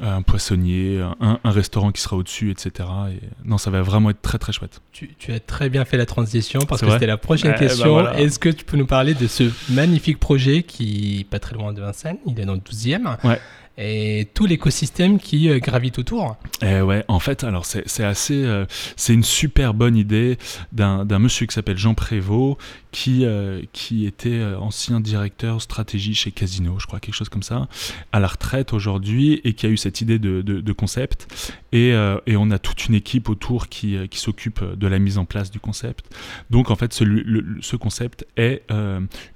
un 0.00 0.22
poissonnier, 0.22 1.00
un, 1.20 1.38
un 1.42 1.50
restaurant 1.50 1.90
qui 1.92 2.00
sera 2.00 2.16
au-dessus, 2.16 2.50
etc. 2.50 2.88
Et, 3.10 3.20
non, 3.44 3.58
ça 3.58 3.70
va 3.70 3.82
vraiment 3.82 4.10
être 4.10 4.22
très 4.22 4.38
très 4.38 4.52
chouette. 4.52 4.80
Tu, 4.92 5.10
tu 5.18 5.32
as 5.32 5.40
très 5.40 5.68
bien 5.68 5.84
fait 5.84 5.96
la 5.96 6.06
transition 6.06 6.60
parce 6.68 6.80
que 6.80 6.90
c'était 6.90 7.06
la 7.06 7.16
prochaine 7.16 7.52
Eh 7.56 7.60
ben 7.60 7.68
question. 7.68 7.92
voilà. 7.92 8.18
Est-ce 8.20 8.38
que 8.38 8.48
tu 8.48 8.64
peux 8.64 8.76
nous 8.76 8.86
parler 8.86 9.14
de 9.14 9.26
ce 9.26 9.44
magnifique 9.72 10.18
projet 10.18 10.62
qui 10.62 11.20
est 11.20 11.24
pas 11.24 11.38
très 11.38 11.54
loin 11.54 11.72
de 11.72 11.80
Vincennes? 11.80 12.18
Il 12.26 12.38
est 12.40 12.44
dans 12.44 12.54
le 12.54 12.60
12e. 12.60 13.16
Ouais. 13.24 13.40
Et 13.80 14.26
tout 14.34 14.46
l'écosystème 14.46 15.20
qui 15.20 15.48
euh, 15.48 15.60
gravite 15.60 15.98
autour. 16.00 16.36
Eh 16.62 16.80
ouais, 16.80 17.04
en 17.06 17.20
fait, 17.20 17.44
alors 17.44 17.64
c'est 17.64 18.04
assez, 18.04 18.42
euh, 18.44 18.66
c'est 18.96 19.14
une 19.14 19.22
super 19.22 19.72
bonne 19.72 19.96
idée 19.96 20.36
d'un 20.72 21.04
monsieur 21.20 21.46
qui 21.46 21.54
s'appelle 21.54 21.78
Jean 21.78 21.94
Prévost, 21.94 22.58
qui 22.90 23.24
euh, 23.24 23.62
qui 23.72 24.06
était 24.06 24.42
ancien 24.58 24.98
directeur 24.98 25.62
stratégie 25.62 26.14
chez 26.14 26.32
Casino, 26.32 26.78
je 26.80 26.86
crois 26.86 26.98
quelque 26.98 27.14
chose 27.14 27.28
comme 27.28 27.44
ça, 27.44 27.68
à 28.10 28.18
la 28.18 28.26
retraite 28.26 28.72
aujourd'hui 28.72 29.40
et 29.44 29.52
qui 29.52 29.66
a 29.66 29.68
eu 29.68 29.76
cette 29.76 30.00
idée 30.00 30.18
de, 30.18 30.42
de- 30.42 30.72
concept. 30.72 31.28
Et, 31.72 31.90
et 32.26 32.36
on 32.36 32.50
a 32.50 32.58
toute 32.58 32.86
une 32.86 32.94
équipe 32.94 33.28
autour 33.28 33.68
qui, 33.68 33.96
qui 34.08 34.18
s'occupe 34.18 34.62
de 34.64 34.86
la 34.86 34.98
mise 34.98 35.18
en 35.18 35.24
place 35.24 35.50
du 35.50 35.60
concept. 35.60 36.06
Donc 36.50 36.70
en 36.70 36.76
fait, 36.76 36.92
celui- 36.92 37.24
ce 37.60 37.76
concept 37.76 38.26
est 38.36 38.62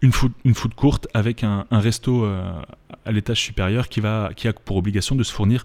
une 0.02 0.12
food, 0.12 0.32
une 0.44 0.54
food 0.54 0.74
courte 0.74 1.08
avec 1.14 1.44
un, 1.44 1.66
resto 1.70 2.26
à 3.04 3.12
l'étage 3.12 3.40
supérieur 3.40 3.88
qui 3.88 4.00
va 4.00 4.30
qui 4.36 4.48
a 4.48 4.52
pour 4.52 4.76
obligation 4.76 5.14
de 5.16 5.22
se 5.22 5.32
fournir 5.32 5.64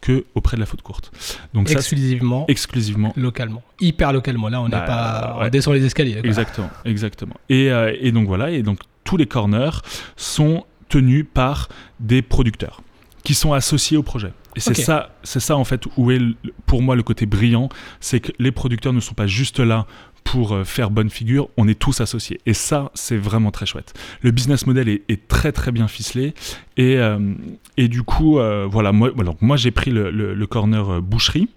que 0.00 0.24
auprès 0.34 0.56
de 0.56 0.60
la 0.60 0.66
food 0.66 0.82
courte. 0.82 1.10
Donc 1.54 1.68
ça, 1.68 1.74
exclusivement 1.76 2.44
exclusivement. 2.48 3.12
localement. 3.16 3.62
Hyper 3.80 4.12
localement. 4.12 4.48
Là, 4.50 4.60
on 4.60 4.64
n'est 4.66 4.70
Bah, 4.72 4.80
pas. 4.82 5.36
ouais. 5.40 5.46
On 5.46 5.48
descend 5.48 5.74
les 5.74 5.84
escaliers. 5.84 6.16
quoi. 6.20 6.26
Exactement, 6.26 6.70
exactement. 6.84 7.34
Et, 7.48 7.70
euh, 7.70 7.96
et 7.98 8.12
donc 8.12 8.26
voilà, 8.26 8.50
et 8.50 8.62
donc 8.62 8.80
tous 9.04 9.16
les 9.16 9.26
corners 9.26 9.70
sont 10.16 10.64
tenus 10.90 11.24
par 11.32 11.68
des 12.00 12.20
producteurs 12.22 12.82
qui 13.22 13.32
sont 13.34 13.54
associés 13.54 13.96
au 13.96 14.02
projet. 14.02 14.32
Et 14.56 14.60
c'est 14.60 14.74
ça, 14.74 15.10
c'est 15.22 15.40
ça 15.40 15.56
en 15.56 15.64
fait 15.64 15.84
où 15.96 16.10
est 16.12 16.20
pour 16.66 16.82
moi 16.82 16.94
le 16.94 17.02
côté 17.02 17.24
brillant, 17.26 17.68
c'est 17.98 18.20
que 18.20 18.30
les 18.38 18.52
producteurs 18.52 18.92
ne 18.92 19.00
sont 19.00 19.14
pas 19.14 19.26
juste 19.26 19.58
là 19.58 19.86
pour 20.24 20.52
euh, 20.52 20.64
faire 20.64 20.90
bonne 20.90 21.10
figure, 21.10 21.48
on 21.56 21.68
est 21.68 21.78
tous 21.78 22.00
associés. 22.00 22.40
Et 22.46 22.54
ça, 22.54 22.90
c'est 22.94 23.16
vraiment 23.16 23.50
très 23.50 23.66
chouette. 23.66 23.94
Le 24.22 24.30
business 24.30 24.66
model 24.66 24.88
est, 24.88 25.28
très 25.28 25.52
très 25.52 25.70
bien 25.70 25.86
ficelé. 25.86 26.34
Et, 26.76 26.96
euh, 26.96 27.34
et 27.76 27.88
du 27.88 28.02
coup, 28.02 28.38
euh, 28.38 28.66
voilà, 28.68 28.90
moi, 28.92 29.56
j'ai 29.56 29.70
pris 29.70 29.90
le, 29.90 30.46
corner 30.46 31.00
boucherie. 31.00 31.48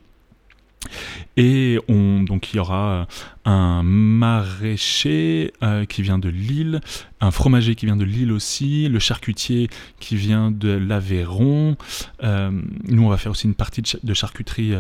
Et 1.35 1.79
on, 1.89 2.21
donc 2.21 2.53
il 2.53 2.57
y 2.57 2.59
aura 2.59 3.07
un 3.43 3.83
maraîcher 3.83 5.51
qui 5.89 6.01
vient 6.01 6.17
de 6.19 6.29
Lille, 6.29 6.79
un 7.19 7.31
fromager 7.31 7.75
qui 7.75 7.87
vient 7.87 7.97
de 7.97 8.05
Lille 8.05 8.31
aussi, 8.31 8.87
le 8.87 8.99
charcutier 8.99 9.69
qui 9.99 10.15
vient 10.15 10.49
de 10.51 10.69
l'Aveyron. 10.69 11.75
Nous, 12.23 13.03
on 13.03 13.09
va 13.09 13.17
faire 13.17 13.31
aussi 13.31 13.47
une 13.47 13.55
partie 13.55 13.81
de, 13.81 13.87
cha- 13.87 13.97
de 14.01 14.13
charcuterie 14.13 14.73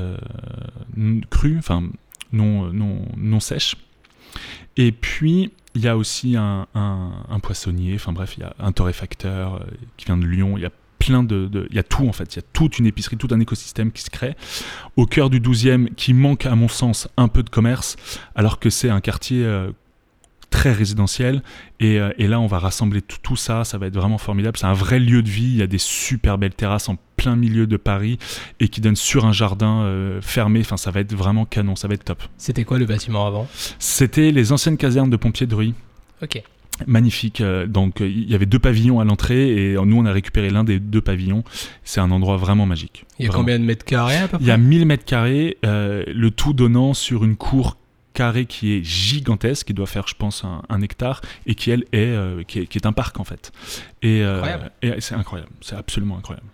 crue, 1.29 1.57
enfin 1.57 1.83
non, 2.31 2.71
non, 2.73 3.01
non 3.17 3.39
sèche. 3.39 3.75
Et 4.75 4.91
puis, 4.91 5.51
il 5.75 5.81
y 5.81 5.87
a 5.87 5.97
aussi 5.97 6.35
un, 6.35 6.67
un- 6.75 7.39
poissonnier, 7.39 7.95
enfin 7.95 8.11
bref, 8.13 8.35
il 8.37 8.41
y 8.41 8.43
a 8.43 8.53
un 8.59 8.71
torréfacteur 8.71 9.55
euh, 9.55 9.59
qui 9.95 10.05
vient 10.05 10.17
de 10.17 10.25
Lyon, 10.25 10.57
il 10.57 10.61
y 10.61 10.65
a 10.65 10.71
plein 10.99 11.23
de... 11.23 11.47
de- 11.47 11.67
il 11.69 11.75
y 11.75 11.79
a 11.79 11.83
tout 11.83 12.07
en 12.07 12.13
fait, 12.13 12.33
il 12.35 12.37
y 12.37 12.39
a 12.39 12.45
toute 12.53 12.79
une 12.79 12.85
épicerie, 12.87 13.17
tout 13.17 13.27
un 13.31 13.39
écosystème 13.39 13.91
qui 13.91 14.01
se 14.01 14.09
crée 14.09 14.35
au 14.95 15.05
cœur 15.05 15.29
du 15.29 15.39
12e 15.39 15.93
qui 15.95 16.13
manque 16.13 16.45
à 16.45 16.55
mon 16.55 16.67
sens 16.67 17.07
un 17.17 17.27
peu 17.27 17.43
de 17.43 17.49
commerce, 17.49 17.95
alors 18.35 18.59
que 18.59 18.69
c'est 18.69 18.89
un 18.89 19.01
quartier 19.01 19.43
euh, 19.45 19.71
très 20.57 20.71
résidentiel. 20.71 21.43
Et, 21.79 21.99
euh, 21.99 22.09
et 22.17 22.27
là, 22.27 22.39
on 22.39 22.47
va 22.47 22.57
rassembler 22.57 23.01
tout, 23.03 23.17
tout 23.21 23.35
ça, 23.35 23.63
ça 23.63 23.77
va 23.77 23.85
être 23.87 23.93
vraiment 23.95 24.17
formidable. 24.17 24.57
C'est 24.57 24.65
un 24.65 24.73
vrai 24.73 24.99
lieu 24.99 25.21
de 25.21 25.29
vie, 25.29 25.43
il 25.51 25.57
y 25.57 25.61
a 25.61 25.67
des 25.67 25.77
super 25.77 26.39
belles 26.39 26.55
terrasses 26.55 26.89
en 26.89 26.97
plein 27.15 27.35
milieu 27.35 27.67
de 27.67 27.77
Paris 27.77 28.17
et 28.59 28.67
qui 28.67 28.81
donnent 28.81 28.95
sur 28.95 29.25
un 29.25 29.33
jardin 29.33 29.81
euh, 29.83 30.19
fermé. 30.21 30.61
Enfin, 30.61 30.77
ça 30.77 30.89
va 30.89 30.99
être 31.01 31.13
vraiment 31.13 31.45
canon, 31.45 31.75
ça 31.75 31.87
va 31.87 31.93
être 31.93 32.03
top. 32.05 32.23
C'était 32.37 32.63
quoi 32.63 32.79
le 32.79 32.85
bâtiment 32.85 33.27
avant? 33.27 33.47
C'était 33.77 34.31
les 34.31 34.51
anciennes 34.51 34.77
casernes 34.77 35.11
de 35.11 35.17
pompiers 35.17 35.45
de 35.45 35.53
Ruy. 35.53 35.73
Ok. 36.23 36.41
Magnifique. 36.87 37.41
euh, 37.41 37.67
Donc, 37.67 37.97
il 37.99 38.29
y 38.29 38.33
avait 38.35 38.45
deux 38.47 38.59
pavillons 38.59 38.99
à 38.99 39.05
l'entrée 39.05 39.71
et 39.71 39.73
nous, 39.83 39.97
on 39.97 40.05
a 40.05 40.11
récupéré 40.11 40.49
l'un 40.49 40.63
des 40.63 40.79
deux 40.79 41.01
pavillons. 41.01 41.43
C'est 41.83 41.99
un 41.99 42.09
endroit 42.11 42.37
vraiment 42.37 42.65
magique. 42.65 43.05
Il 43.19 43.23
y 43.23 43.25
a 43.25 43.29
Vraiment. 43.29 43.43
combien 43.43 43.59
de 43.59 43.63
mètres 43.63 43.85
carrés 43.85 44.17
à 44.17 44.27
peu 44.27 44.37
Il 44.41 44.47
y 44.47 44.51
a 44.51 44.55
près? 44.57 44.63
1000 44.63 44.85
mètres 44.87 45.05
carrés, 45.05 45.57
euh, 45.65 46.03
le 46.07 46.31
tout 46.31 46.53
donnant 46.53 46.93
sur 46.95 47.23
une 47.23 47.35
cour 47.35 47.77
carrée 48.21 48.45
qui 48.45 48.73
est 48.73 48.83
gigantesque, 48.83 49.67
qui 49.67 49.73
doit 49.73 49.85
faire, 49.95 50.07
je 50.07 50.15
pense, 50.15 50.43
un, 50.43 50.61
un 50.69 50.81
hectare, 50.81 51.21
et 51.45 51.53
qui, 51.55 51.69
elle, 51.71 51.83
est, 51.93 52.13
euh, 52.23 52.43
qui, 52.49 52.59
est, 52.59 52.65
qui 52.67 52.77
est 52.79 52.85
un 52.87 52.93
parc, 52.93 53.19
en 53.19 53.23
fait. 53.23 53.51
Et, 54.01 54.21
euh, 54.23 54.41
et 54.81 54.99
c'est 54.99 55.15
incroyable, 55.15 55.51
c'est 55.61 55.75
absolument 55.75 56.17
incroyable. 56.17 56.47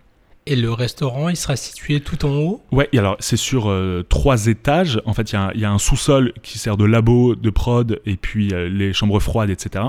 Et 0.46 0.56
le 0.56 0.70
restaurant, 0.70 1.30
il 1.30 1.36
sera 1.36 1.56
situé 1.56 2.00
tout 2.00 2.26
en 2.26 2.34
haut? 2.36 2.62
Ouais, 2.70 2.88
et 2.92 2.98
alors 2.98 3.16
c'est 3.18 3.38
sur 3.38 3.70
euh, 3.70 4.04
trois 4.06 4.46
étages. 4.46 5.00
En 5.06 5.14
fait, 5.14 5.32
il 5.32 5.36
y 5.36 5.38
a 5.38 5.42
un- 5.46 5.52
il 5.54 5.60
y, 5.60 5.64
a 5.64 5.70
un 5.72 5.78
sous-sol 5.78 6.34
qui 6.42 6.58
sert 6.58 6.76
de 6.76 6.84
labo, 6.84 7.34
de 7.34 7.50
prod, 7.50 7.98
et 8.04 8.16
puis 8.16 8.52
euh, 8.52 8.68
les 8.68 8.92
chambres 8.92 9.20
froides, 9.20 9.48
etc. 9.48 9.86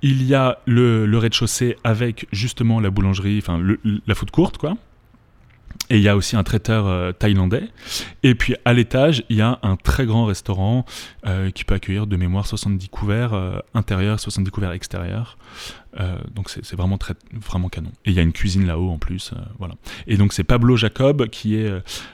Il 0.00 0.22
y 0.22 0.32
a 0.36 0.58
le, 0.66 1.06
le 1.06 1.18
rez-de-chaussée 1.18 1.76
avec 1.82 2.26
justement 2.30 2.78
la 2.78 2.90
boulangerie, 2.90 3.38
enfin 3.42 3.60
la 4.06 4.14
food 4.14 4.30
courte, 4.30 4.58
quoi. 4.58 4.76
Et 5.90 5.96
il 5.96 6.02
y 6.02 6.08
a 6.08 6.16
aussi 6.16 6.36
un 6.36 6.42
traiteur 6.44 6.86
euh, 6.86 7.12
thaïlandais. 7.12 7.62
Et 8.22 8.34
puis 8.34 8.54
à 8.66 8.74
l'étage, 8.74 9.24
il 9.30 9.36
y 9.36 9.40
a 9.40 9.58
un 9.62 9.76
très 9.76 10.04
grand 10.04 10.26
restaurant 10.26 10.84
euh, 11.26 11.50
qui 11.50 11.64
peut 11.64 11.74
accueillir 11.74 12.06
de 12.06 12.16
mémoire 12.16 12.46
70 12.46 12.88
couverts 12.90 13.32
euh, 13.32 13.58
intérieurs, 13.72 14.20
70 14.20 14.50
couverts 14.50 14.72
extérieurs. 14.72 15.38
Euh, 15.98 16.18
donc 16.34 16.50
c'est 16.50 16.74
vraiment 16.76 16.98
très 16.98 17.14
vraiment 17.32 17.70
canon. 17.70 17.90
Et 18.04 18.10
il 18.10 18.12
y 18.12 18.18
a 18.18 18.22
une 18.22 18.34
cuisine 18.34 18.66
là-haut 18.66 18.90
en 18.90 18.98
plus, 18.98 19.32
voilà. 19.58 19.74
Et 20.06 20.18
donc 20.18 20.34
c'est 20.34 20.44
Pablo 20.44 20.76
Jacob 20.76 21.26
qui 21.28 21.56
est 21.56 21.72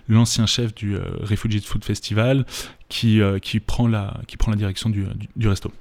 l'ancien 0.09 0.47
chef 0.47 0.73
du 0.75 0.97
Refugee 1.23 1.61
Food 1.61 1.85
Festival 1.85 2.47
qui, 2.89 3.21
qui, 3.43 3.59
prend 3.59 3.89
la, 3.89 4.15
qui 4.29 4.37
prend 4.37 4.53
la 4.53 4.57
direction 4.57 4.89
du, 4.89 5.03
du, 5.17 5.29
du 5.35 5.49
resto. 5.49 5.73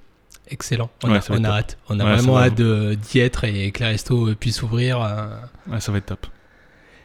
Excellent. 0.49 0.89
On 1.03 1.11
Ouais, 1.11 1.17
a, 1.19 1.23
on 1.29 1.45
hâte. 1.45 1.77
On 1.89 1.99
a 1.99 2.03
Ouais, 2.05 2.15
vraiment 2.15 2.39
hâte 2.39 2.59
d'y 2.59 3.19
être 3.19 3.43
et 3.45 3.71
que 3.71 3.79
les 3.79 3.85
restos 3.85 4.33
puissent 4.35 4.63
ouvrir. 4.63 4.99
euh. 5.01 5.27
Ouais, 5.67 5.79
ça 5.79 5.91
va 5.91 5.99
être 5.99 6.07
top. 6.07 6.25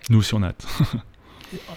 Nous 0.08 0.18
aussi 0.18 0.34
on 0.34 0.42
a 0.42 0.48
hâte. 0.48 0.66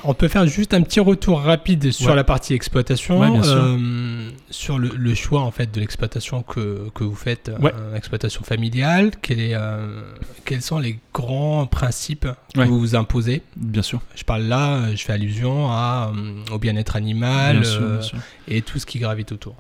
On 0.03 0.13
peut 0.13 0.27
faire 0.27 0.45
juste 0.47 0.73
un 0.73 0.81
petit 0.81 0.99
retour 0.99 1.39
rapide 1.39 1.91
sur 1.93 2.09
Ouais. 2.09 2.15
la 2.17 2.25
partie 2.25 2.53
exploitation, 2.53 3.21
Ouais, 3.21 3.29
euh, 3.45 4.29
sur 4.49 4.77
le, 4.77 4.89
le 4.97 5.15
choix 5.15 5.39
en 5.43 5.51
fait 5.51 5.73
de 5.73 5.79
l'exploitation 5.79 6.43
que, 6.43 6.89
que 6.93 7.05
vous 7.05 7.15
faites, 7.15 7.49
Ouais. 7.61 7.71
euh, 7.73 7.95
exploitation 7.95 8.43
familiale. 8.43 9.11
Quel 9.21 9.39
est, 9.39 9.53
euh, 9.55 10.01
quels 10.43 10.61
sont 10.61 10.77
les 10.77 10.99
grands 11.13 11.67
principes 11.67 12.27
que 12.53 12.59
vous 12.63 12.79
vous 12.81 12.95
imposez? 12.97 13.43
Bien 13.55 13.81
sûr. 13.81 14.01
Je 14.13 14.25
parle 14.25 14.41
là, 14.43 14.93
je 14.93 15.01
fais 15.05 15.13
allusion 15.13 15.67
à, 15.71 16.11
au 16.51 16.57
bien-être 16.57 16.97
animal 16.97 17.61
Bien 17.61 17.71
sûr, 17.71 17.79
bien 17.91 18.01
sûr. 18.01 18.17
et 18.49 18.61
tout 18.61 18.77
ce 18.77 18.85
qui 18.85 18.99
gravite 18.99 19.31
autour. 19.31 19.55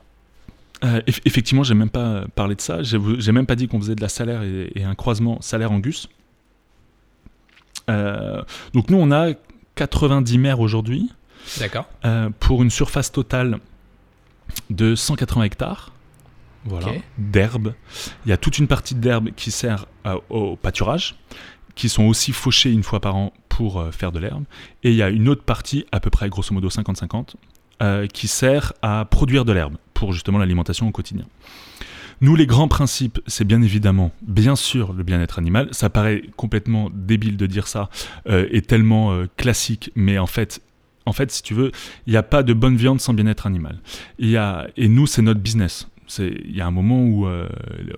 Eff- 0.83 1.21
effectivement, 1.23 1.63
j'ai 1.63 1.75
même 1.75 1.89
pas 1.89 2.25
parlé 2.35 2.55
de 2.55 2.61
ça. 2.61 2.83
J'ai 2.83 2.97
j'ai 3.19 3.31
même 3.31 3.45
pas 3.45 3.55
dit 3.55 3.69
qu'on 3.69 3.79
faisait 3.79 3.95
de 3.95 4.01
la 4.01 4.09
salaire 4.09 4.41
et, 4.43 4.71
et 4.75 4.83
un 4.83 4.95
croisement 4.95 5.39
salaire-angus. 5.39 6.09
Euh, 7.91 8.43
donc 8.73 8.89
nous, 8.89 8.97
on 8.97 9.11
a 9.11 9.33
90 9.75 10.37
mères 10.37 10.59
aujourd'hui 10.59 11.09
D'accord. 11.59 11.87
euh, 12.05 12.29
pour 12.39 12.63
une 12.63 12.69
surface 12.69 13.11
totale 13.11 13.59
de 14.69 14.95
180 14.95 15.43
hectares. 15.43 15.91
Voilà, 16.65 16.91
d'herbe. 17.17 17.73
Il 18.25 18.29
y 18.29 18.31
a 18.31 18.37
toute 18.37 18.59
une 18.59 18.67
partie 18.67 18.93
d'herbe 18.93 19.29
qui 19.35 19.49
sert 19.49 19.87
au 20.29 20.55
pâturage, 20.55 21.15
qui 21.73 21.89
sont 21.89 22.03
aussi 22.03 22.33
fauchés 22.33 22.71
une 22.71 22.83
fois 22.83 22.99
par 22.99 23.15
an 23.15 23.33
pour 23.49 23.79
euh, 23.79 23.91
faire 23.91 24.11
de 24.11 24.19
l'herbe. 24.19 24.43
Et 24.83 24.91
il 24.91 24.95
y 24.95 25.03
a 25.03 25.09
une 25.09 25.27
autre 25.29 25.43
partie, 25.43 25.85
à 25.91 25.99
peu 25.99 26.09
près 26.09 26.29
grosso 26.29 26.53
modo 26.53 26.69
50-50, 26.69 27.35
euh, 27.81 28.07
qui 28.07 28.27
sert 28.27 28.73
à 28.81 29.05
produire 29.05 29.45
de 29.45 29.51
l'herbe 29.51 29.75
pour 29.93 30.13
justement 30.13 30.37
l'alimentation 30.37 30.87
au 30.87 30.91
quotidien. 30.91 31.25
Nous, 32.21 32.35
les 32.35 32.45
grands 32.45 32.67
principes, 32.67 33.19
c'est 33.25 33.45
bien 33.45 33.63
évidemment, 33.63 34.11
bien 34.21 34.55
sûr, 34.55 34.93
le 34.93 35.03
bien-être 35.03 35.39
animal. 35.39 35.69
Ça 35.71 35.89
paraît 35.89 36.21
complètement 36.37 36.91
débile 36.93 37.35
de 37.35 37.47
dire 37.47 37.67
ça 37.67 37.89
euh, 38.29 38.47
et 38.51 38.61
tellement 38.61 39.11
euh, 39.11 39.25
classique, 39.37 39.91
mais 39.95 40.19
en 40.19 40.27
fait, 40.27 40.61
si 41.29 41.41
tu 41.41 41.55
veux, 41.55 41.71
il 42.05 42.11
n'y 42.11 42.17
a 42.17 42.23
pas 42.23 42.43
de 42.43 42.53
bonne 42.53 42.75
viande 42.75 43.01
sans 43.01 43.15
bien-être 43.15 43.47
animal. 43.47 43.79
Et 44.19 44.87
nous, 44.87 45.07
c'est 45.07 45.23
notre 45.23 45.39
business. 45.39 45.87
Il 46.19 46.55
y 46.55 46.61
a 46.61 46.67
un 46.67 46.71
moment 46.71 47.03
où 47.03 47.25
euh, 47.25 47.47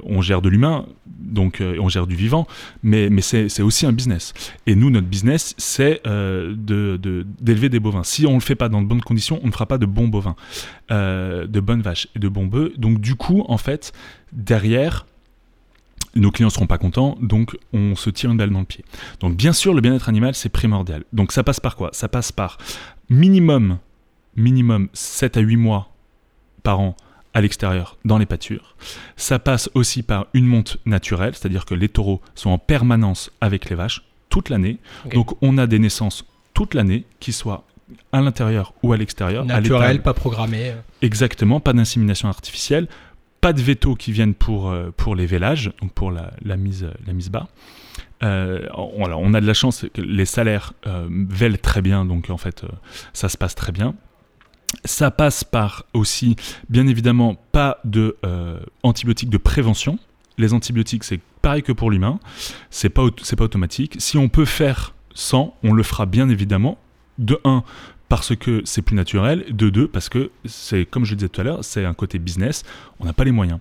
on 0.03 0.21
gère 0.21 0.41
de 0.41 0.49
l'humain, 0.49 0.85
donc 1.05 1.61
euh, 1.61 1.77
on 1.79 1.89
gère 1.89 2.07
du 2.07 2.15
vivant, 2.15 2.47
mais, 2.81 3.09
c'est 3.21 3.61
aussi 3.61 3.85
un 3.85 3.91
business. 3.91 4.33
Et 4.67 4.75
nous, 4.75 4.89
notre 4.89 5.07
business, 5.07 5.55
c'est 5.57 6.01
euh, 6.07 6.53
d'élever 7.39 7.69
des 7.69 7.79
bovins. 7.79 8.03
Si 8.03 8.25
on 8.25 8.31
ne 8.31 8.35
le 8.35 8.41
fait 8.41 8.55
pas 8.55 8.69
dans 8.69 8.81
de 8.81 8.87
bonnes 8.87 9.01
conditions, 9.01 9.39
on 9.43 9.47
ne 9.47 9.51
fera 9.51 9.65
pas 9.65 9.77
de 9.77 9.85
bons 9.85 10.07
bovins, 10.07 10.35
de 10.89 11.59
bonnes 11.59 11.81
vaches 11.81 12.07
et 12.15 12.19
de 12.19 12.27
bons 12.27 12.47
bœufs. 12.47 12.73
Donc 12.77 12.99
du 12.99 13.15
coup, 13.15 13.43
en 13.47 13.57
fait, 13.57 13.93
derrière, 14.31 15.05
nos 16.15 16.31
clients 16.31 16.49
seront 16.49 16.67
pas 16.67 16.77
contents, 16.77 17.17
donc 17.21 17.57
on 17.73 17.95
se 17.95 18.09
tire 18.09 18.31
une 18.31 18.37
balle 18.37 18.51
dans 18.51 18.59
le 18.59 18.65
pied. 18.65 18.85
Donc 19.19 19.35
bien 19.35 19.53
sûr, 19.53 19.73
le 19.73 19.81
bien-être 19.81 20.09
animal, 20.09 20.35
c'est 20.35 20.49
primordial. 20.49 21.03
Donc 21.13 21.31
ça 21.31 21.43
passe 21.43 21.59
par 21.59 21.75
quoi? 21.75 21.89
Ça 21.93 22.07
passe 22.07 22.31
par 22.31 22.57
minimum, 23.09 23.79
minimum 24.35 24.89
7 24.93 25.37
à 25.37 25.39
8 25.39 25.57
mois 25.57 25.89
par 26.61 26.79
an 26.79 26.95
à 27.33 27.41
l'extérieur 27.41 27.97
dans 28.05 28.17
les 28.17 28.25
pâtures. 28.25 28.75
Ça 29.15 29.39
passe 29.39 29.69
aussi 29.73 30.03
par 30.03 30.27
une 30.33 30.45
monte 30.45 30.77
naturelle, 30.85 31.33
c'est-à-dire 31.35 31.65
que 31.65 31.73
les 31.73 31.89
taureaux 31.89 32.21
sont 32.35 32.51
en 32.51 32.57
permanence 32.57 33.31
avec 33.41 33.69
les 33.69 33.75
vaches 33.75 34.03
toute 34.29 34.49
l'année. 34.49 34.77
Donc 35.13 35.35
on 35.41 35.57
a 35.57 35.67
des 35.67 35.79
naissances 35.79 36.25
toute 36.53 36.73
l'année, 36.75 37.05
qui 37.19 37.33
soient 37.33 37.63
à 38.11 38.21
l'intérieur 38.21 38.73
ou 38.83 38.93
à 38.93 38.97
l'extérieur. 38.97 39.43
à 39.43 39.45
Naturel, 39.45 39.81
l'étable. 39.81 40.03
pas 40.03 40.13
programmé. 40.13 40.73
Exactement, 41.01 41.59
pas 41.59 41.73
d'insémination 41.73 42.29
artificielle, 42.29 42.87
pas 43.41 43.53
de 43.53 43.61
veto 43.61 43.95
qui 43.95 44.11
viennent 44.11 44.35
pour, 44.35 44.69
euh, 44.69 44.91
pour 44.95 45.15
les 45.15 45.25
vélages, 45.25 45.71
donc 45.81 45.91
pour 45.93 46.11
la, 46.11 46.31
la 46.43 46.55
mise, 46.57 46.87
la 47.05 47.13
mise 47.13 47.29
bas. 47.29 47.47
Euh, 48.23 48.67
on, 48.75 48.99
voilà, 48.99 49.17
on 49.17 49.33
a 49.33 49.41
de 49.41 49.47
la 49.47 49.53
chance 49.53 49.85
que 49.93 50.01
les 50.01 50.25
salaires 50.25 50.73
euh, 50.87 51.07
vèlent 51.09 51.59
très 51.59 51.81
bien, 51.81 52.05
donc 52.05 52.29
en 52.29 52.37
fait, 52.37 52.63
euh, 52.63 52.67
ça 53.11 53.29
se 53.29 53.37
passe 53.37 53.55
très 53.55 53.71
bien. 53.71 53.95
Ça 54.85 55.11
passe 55.11 55.43
par 55.43 55.85
aussi, 55.93 56.35
bien 56.69 56.87
évidemment, 56.87 57.35
pas 57.51 57.79
de 57.83 58.17
euh, 58.25 58.59
antibiotiques 58.83 59.29
de 59.29 59.37
prévention. 59.37 59.99
Les 60.37 60.53
antibiotiques, 60.53 61.03
c'est 61.03 61.19
pareil 61.41 61.63
que 61.63 61.71
pour 61.71 61.91
l'humain, 61.91 62.19
c'est 62.69 62.89
pas, 62.89 63.03
c'est 63.21 63.35
pas 63.35 63.43
automatique. 63.43 63.95
Si 63.99 64.17
on 64.17 64.29
peut 64.29 64.45
faire 64.45 64.93
sans, 65.13 65.55
on 65.63 65.73
le 65.73 65.83
fera 65.83 66.05
bien 66.05 66.29
évidemment. 66.29 66.77
De 67.19 67.39
1, 67.43 67.63
parce 68.09 68.35
que 68.35 68.61
c'est 68.65 68.81
plus 68.81 68.95
naturel. 68.95 69.45
De 69.49 69.69
2, 69.69 69.87
parce 69.87 70.09
que 70.09 70.31
c'est, 70.45 70.85
comme 70.85 71.05
je 71.05 71.11
le 71.11 71.17
disais 71.17 71.29
tout 71.29 71.41
à 71.41 71.43
l'heure, 71.43 71.63
c'est 71.63 71.85
un 71.85 71.93
côté 71.93 72.17
business, 72.17 72.63
on 72.99 73.05
n'a 73.05 73.13
pas 73.13 73.23
les 73.23 73.31
moyens. 73.31 73.59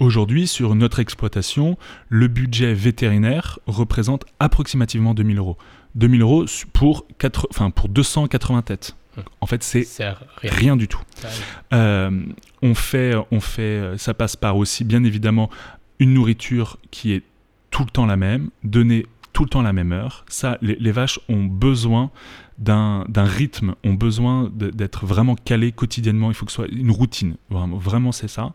Aujourd'hui, 0.00 0.46
sur 0.46 0.76
notre 0.76 1.00
exploitation, 1.00 1.76
le 2.08 2.28
budget 2.28 2.72
vétérinaire 2.72 3.58
représente 3.66 4.24
approximativement 4.38 5.14
2000 5.14 5.38
euros. 5.38 5.56
2000 5.96 6.22
euros 6.22 6.44
pour, 6.72 7.06
4, 7.18 7.48
enfin, 7.50 7.70
pour 7.70 7.88
280 7.88 8.62
têtes. 8.62 8.96
En 9.40 9.46
fait, 9.46 9.62
c'est 9.62 9.86
rien. 9.98 10.16
rien 10.42 10.76
du 10.76 10.88
tout. 10.88 11.00
Arrive. 11.24 11.44
Euh, 11.72 12.22
on 12.62 12.74
fait, 12.74 13.14
on 13.30 13.40
fait, 13.40 13.98
ça 13.98 14.14
passe 14.14 14.36
par 14.36 14.56
aussi 14.56 14.84
bien 14.84 15.02
évidemment 15.04 15.50
une 15.98 16.14
nourriture 16.14 16.78
qui 16.90 17.12
est 17.12 17.22
tout 17.70 17.84
le 17.84 17.90
temps 17.90 18.06
la 18.06 18.16
même, 18.16 18.50
donnée 18.64 19.06
tout 19.38 19.44
le 19.44 19.50
temps 19.50 19.62
la 19.62 19.72
même 19.72 19.92
heure. 19.92 20.24
Ça, 20.28 20.58
les, 20.62 20.90
vaches 20.90 21.20
ont 21.28 21.44
besoin 21.44 22.10
d'un 22.58 23.04
rythme, 23.16 23.76
ont 23.84 23.94
besoin 23.94 24.50
d'être 24.52 25.06
vraiment 25.06 25.36
calées 25.36 25.70
quotidiennement. 25.70 26.32
Il 26.32 26.34
faut 26.34 26.44
que 26.44 26.50
ce 26.50 26.56
soit 26.56 26.66
une 26.72 26.90
routine. 26.90 27.36
Vraiment, 27.48 27.76
vraiment 27.76 28.10
c'est 28.10 28.26
ça. 28.26 28.52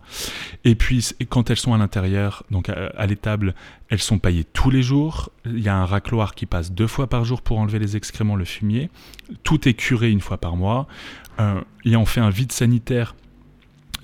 Et 0.66 0.76
puis, 0.76 1.12
quand 1.30 1.50
elles 1.50 1.58
sont 1.58 1.74
à 1.74 1.78
l'intérieur, 1.78 2.44
donc 2.52 2.68
à, 2.68 2.88
à 2.98 3.06
l'étable, 3.06 3.56
elles 3.88 4.02
sont 4.02 4.20
paillées 4.20 4.44
tous 4.44 4.70
les 4.70 4.84
jours. 4.84 5.30
Il 5.46 5.62
y 5.62 5.70
a 5.70 5.78
un 5.78 5.86
racloir 5.86 6.36
qui 6.36 6.46
passe 6.46 6.74
deux 6.74 6.88
fois 6.88 7.08
par 7.08 7.24
jour 7.24 7.42
pour 7.42 7.60
enlever 7.60 7.80
les 7.80 7.96
excréments, 7.96 8.36
le 8.36 8.44
fumier. 8.44 8.90
Tout 9.44 9.70
est 9.70 9.76
curé 9.76 10.12
une 10.12 10.20
fois 10.20 10.38
par 10.38 10.58
mois. 10.58 10.90
Euh, 11.40 11.62
et 11.86 11.96
on 11.96 12.06
fait 12.06 12.20
un 12.20 12.30
vide 12.30 12.52
sanitaire 12.52 13.16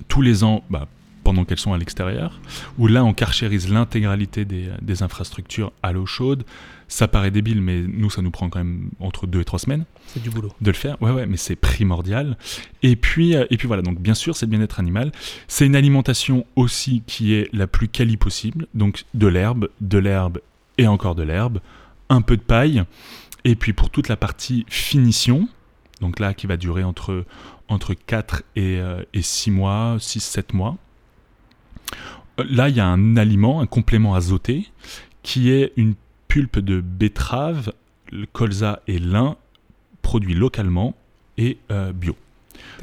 tous 0.08 0.22
les 0.22 0.44
ans 0.44 0.64
bah, 0.70 0.88
pendant 1.30 1.44
qu'elles 1.44 1.60
sont 1.60 1.72
à 1.72 1.78
l'extérieur, 1.78 2.40
où 2.76 2.88
là 2.88 3.04
on 3.04 3.12
carchérise 3.14 3.68
l'intégralité 3.70 4.44
des, 4.44 4.68
des 4.82 5.02
infrastructures 5.04 5.70
à 5.80 5.92
l'eau 5.92 6.06
chaude. 6.06 6.42
Ça 6.88 7.06
paraît 7.06 7.30
débile, 7.30 7.62
mais 7.62 7.82
nous 7.86 8.10
ça 8.10 8.20
nous 8.20 8.32
prend 8.32 8.48
quand 8.50 8.58
même 8.58 8.90
entre 8.98 9.28
deux 9.28 9.42
et 9.42 9.44
trois 9.44 9.60
semaines 9.60 9.84
C'est 10.08 10.20
du 10.20 10.28
boulot. 10.28 10.50
de 10.60 10.70
le 10.72 10.76
faire. 10.76 11.00
Ouais, 11.00 11.12
ouais, 11.12 11.26
mais 11.26 11.36
c'est 11.36 11.54
primordial. 11.54 12.36
Et 12.82 12.96
puis, 12.96 13.36
euh, 13.36 13.46
et 13.50 13.56
puis 13.58 13.68
voilà, 13.68 13.82
donc 13.82 14.00
bien 14.00 14.14
sûr, 14.14 14.34
c'est 14.34 14.46
le 14.46 14.50
bien-être 14.50 14.80
animal. 14.80 15.12
C'est 15.46 15.66
une 15.66 15.76
alimentation 15.76 16.46
aussi 16.56 17.04
qui 17.06 17.34
est 17.34 17.48
la 17.52 17.68
plus 17.68 17.86
quali 17.86 18.16
possible. 18.16 18.66
Donc 18.74 19.04
de 19.14 19.28
l'herbe, 19.28 19.68
de 19.80 19.98
l'herbe 19.98 20.40
et 20.78 20.88
encore 20.88 21.14
de 21.14 21.22
l'herbe, 21.22 21.60
un 22.08 22.22
peu 22.22 22.36
de 22.36 22.42
paille. 22.42 22.82
Et 23.44 23.54
puis 23.54 23.72
pour 23.72 23.88
toute 23.90 24.08
la 24.08 24.16
partie 24.16 24.66
finition, 24.68 25.48
donc 26.00 26.18
là 26.18 26.34
qui 26.34 26.48
va 26.48 26.56
durer 26.56 26.82
entre, 26.82 27.24
entre 27.68 27.94
4 27.94 28.42
et, 28.56 28.80
euh, 28.80 29.00
et 29.14 29.22
6 29.22 29.52
mois, 29.52 29.96
6-7 30.00 30.56
mois. 30.56 30.76
Euh, 32.38 32.44
Là, 32.48 32.68
il 32.68 32.76
y 32.76 32.80
a 32.80 32.86
un 32.86 33.16
aliment, 33.16 33.60
un 33.60 33.66
complément 33.66 34.14
azoté, 34.14 34.70
qui 35.22 35.50
est 35.50 35.72
une 35.76 35.94
pulpe 36.28 36.58
de 36.58 36.80
betterave, 36.80 37.72
le 38.10 38.26
colza 38.26 38.80
et 38.86 38.98
lin, 38.98 39.36
produit 40.02 40.34
localement 40.34 40.94
et 41.38 41.58
euh, 41.70 41.92
bio. 41.92 42.16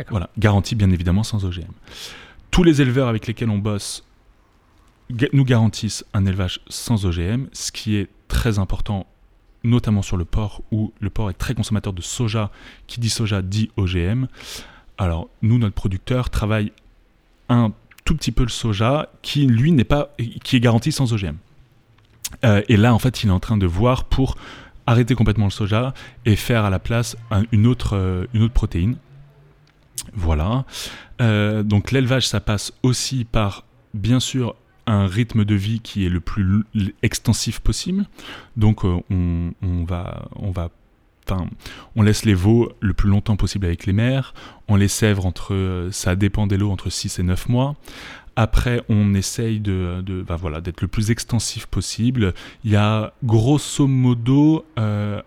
Voilà, 0.10 0.30
garanti 0.38 0.76
bien 0.76 0.92
évidemment 0.92 1.24
sans 1.24 1.46
OGM. 1.46 1.72
Tous 2.52 2.64
les 2.64 2.82
éleveurs 2.82 3.08
avec 3.08 3.28
lesquels 3.28 3.50
on 3.50 3.58
bosse 3.58 4.04
nous 5.34 5.46
garantissent 5.46 6.06
un 6.14 6.26
élevage 6.26 6.60
sans 6.68 7.06
OGM, 7.06 7.46
ce 7.54 7.72
qui 7.72 7.96
est 7.96 8.10
très 8.28 8.60
important, 8.60 9.08
notamment 9.64 10.02
sur 10.02 10.18
le 10.18 10.26
porc, 10.26 10.62
où 10.72 10.94
le 11.00 11.10
porc 11.10 11.30
est 11.30 11.38
très 11.38 11.54
consommateur 11.54 11.94
de 11.94 12.02
soja. 12.02 12.52
Qui 12.88 13.00
dit 13.00 13.10
soja 13.10 13.42
dit 13.42 13.70
OGM. 13.78 14.28
Alors, 14.98 15.30
nous, 15.42 15.58
notre 15.58 15.76
producteur 15.76 16.30
travaille 16.30 16.72
un 17.50 17.72
tout 18.08 18.16
petit 18.16 18.32
peu 18.32 18.44
le 18.44 18.50
soja, 18.50 19.10
qui 19.22 19.46
lui 19.48 19.74
n'est 19.74 19.84
pas, 19.84 20.16
qui 20.46 20.56
est 20.56 20.60
garanti 20.62 20.94
sans 20.94 21.12
OGM. 21.12 21.36
Euh, 22.46 22.62
et 22.70 22.78
là, 22.78 22.94
en 22.94 23.00
fait, 23.00 23.22
il 23.24 23.28
est 23.30 23.34
en 23.34 23.42
train 23.42 23.58
de 23.58 23.66
voir 23.66 24.06
pour 24.06 24.38
arrêter 24.86 25.14
complètement 25.14 25.44
le 25.46 25.52
soja 25.52 25.94
et 26.26 26.38
faire 26.38 26.64
à 26.64 26.70
la 26.70 26.80
place 26.80 27.18
un- 27.32 27.44
une, 27.52 27.68
autre, 27.68 27.98
euh, 27.98 28.26
une 28.34 28.44
autre 28.44 28.54
protéine. 28.54 28.96
Voilà. 30.14 30.64
Euh, 31.22 31.64
donc 31.64 31.92
l'élevage, 31.92 32.28
ça 32.28 32.40
passe 32.40 32.72
aussi 32.82 33.26
par, 33.26 33.66
bien 33.94 34.22
sûr, 34.22 34.56
un 34.86 35.06
rythme 35.06 35.44
de 35.44 35.56
vie 35.56 35.82
qui 35.82 36.06
est 36.06 36.10
le 36.10 36.22
plus 36.22 36.64
extensif 37.04 37.60
possible. 37.60 38.06
Donc 38.56 38.86
on, 38.86 39.04
on 39.10 39.84
va, 39.84 40.30
on 40.38 40.52
va, 40.52 40.70
enfin, 41.30 41.48
on 41.96 42.02
laisse 42.02 42.26
les 42.26 42.34
veaux 42.34 42.72
le 42.80 42.94
plus 42.94 43.10
longtemps 43.10 43.36
possible 43.36 43.66
avec 43.66 43.86
les 43.86 43.94
mères. 43.94 44.34
On 44.68 44.76
les 44.76 44.88
sèvre 44.88 45.26
entre, 45.26 45.54
euh, 45.54 45.92
ça 45.92 46.16
dépend 46.16 46.48
des 46.48 46.58
lots, 46.58 46.72
entre 46.72 46.90
6 46.90 47.20
et 47.20 47.24
9 47.24 47.50
mois. 47.50 47.76
Après, 48.36 48.82
on 48.88 49.14
essaye 49.16 49.60
de, 49.60 50.02
de 50.06 50.22
bah 50.22 50.36
voilà, 50.36 50.62
d'être 50.62 50.82
le 50.82 50.88
plus 50.88 51.10
extensif 51.10 51.66
possible. 51.66 52.34
Il 52.64 52.72
y 52.72 52.76
a 52.76 53.14
grosso 53.24 53.88
modo 53.88 54.64
euh, 54.78 55.22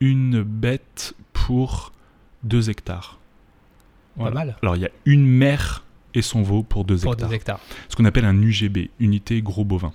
une 0.00 0.42
bête 0.42 1.14
pour 1.32 1.92
2 2.44 2.70
hectares. 2.70 3.18
Voilà. 4.16 4.30
Pas 4.32 4.44
mal. 4.44 4.56
Alors, 4.62 4.76
il 4.76 4.82
y 4.82 4.86
a 4.86 4.90
une 5.04 5.26
mère 5.26 5.84
et 6.14 6.22
son 6.22 6.42
veau 6.42 6.62
pour 6.62 6.84
2 6.84 6.98
Pour 7.00 7.32
hectares. 7.32 7.60
Ce 7.88 7.96
qu'on 7.96 8.04
appelle 8.06 8.24
un 8.24 8.40
UGB, 8.40 8.90
unité 8.98 9.42
gros 9.42 9.64
bovin. 9.64 9.92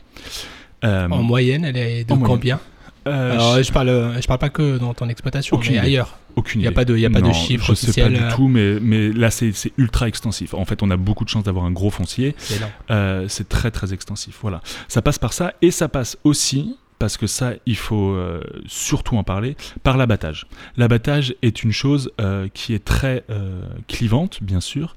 Euh, 0.83 1.09
En 1.09 1.23
moyenne, 1.23 1.65
elle 1.65 1.77
est 1.77 2.03
de 2.03 2.13
en 2.13 2.17
moyenne. 2.17 2.59
Euh, 3.07 3.33
Alors, 3.33 3.57
je- 3.57 3.63
je 3.63 3.71
parle, 3.71 4.13
je 4.21 4.27
parle 4.27 4.39
pas 4.39 4.49
que 4.49 4.77
dans 4.77 4.93
ton 4.93 5.09
exploitation, 5.09 5.55
Aucune 5.57 5.73
mais 5.73 5.77
idée. 5.79 5.87
ailleurs. 5.87 6.17
aucune 6.35 6.61
Il 6.61 6.63
n'y 6.63 6.67
a 6.67 6.71
pas 6.71 6.85
de, 6.85 6.95
il 6.95 7.01
y 7.01 7.05
a 7.05 7.09
pas 7.09 7.21
de 7.21 7.27
Non, 7.27 7.33
chiffre 7.33 7.65
Je 7.67 7.73
sais 7.73 8.01
pas 8.01 8.09
du 8.09 8.15
euh, 8.15 8.31
tout, 8.35 8.47
mais, 8.47 8.79
mais 8.81 9.11
là, 9.11 9.29
c'est 9.31 9.51
ultra 9.77 10.07
extensif. 10.07 10.53
En 10.53 10.65
fait, 10.65 10.81
on 10.83 10.89
a 10.91 10.97
beaucoup 10.97 11.23
de 11.25 11.29
chance 11.29 11.43
d'avoir 11.43 11.65
un 11.65 11.71
gros 11.71 11.89
foncier. 11.89 12.35
C'est. 12.37 12.59
Euh, 12.91 13.27
très 13.49 13.71
très 13.71 13.93
extensif. 13.93 14.37
Voilà. 14.41 14.61
Ça 14.87 15.01
passe 15.01 15.19
par 15.19 15.33
ça 15.33 15.53
et 15.61 15.71
ça 15.71 15.87
passe 15.89 16.17
aussi 16.23 16.77
parce 16.99 17.17
que 17.17 17.27
ça, 17.27 17.53
il 17.65 17.75
faut 17.75 18.11
euh, 18.13 18.41
surtout 18.67 19.17
en 19.17 19.23
parler, 19.23 19.57
par 19.83 19.97
l'abattage. 19.97 20.45
L'abattage 20.77 21.35
est 21.41 21.63
une 21.63 21.73
chose 21.73 22.11
euh, 22.21 22.47
qui 22.53 22.73
est 22.73 22.83
très 22.85 23.23
euh, 23.29 23.61
clivante, 23.87 24.41
bien 24.41 24.61
sûr. 24.61 24.95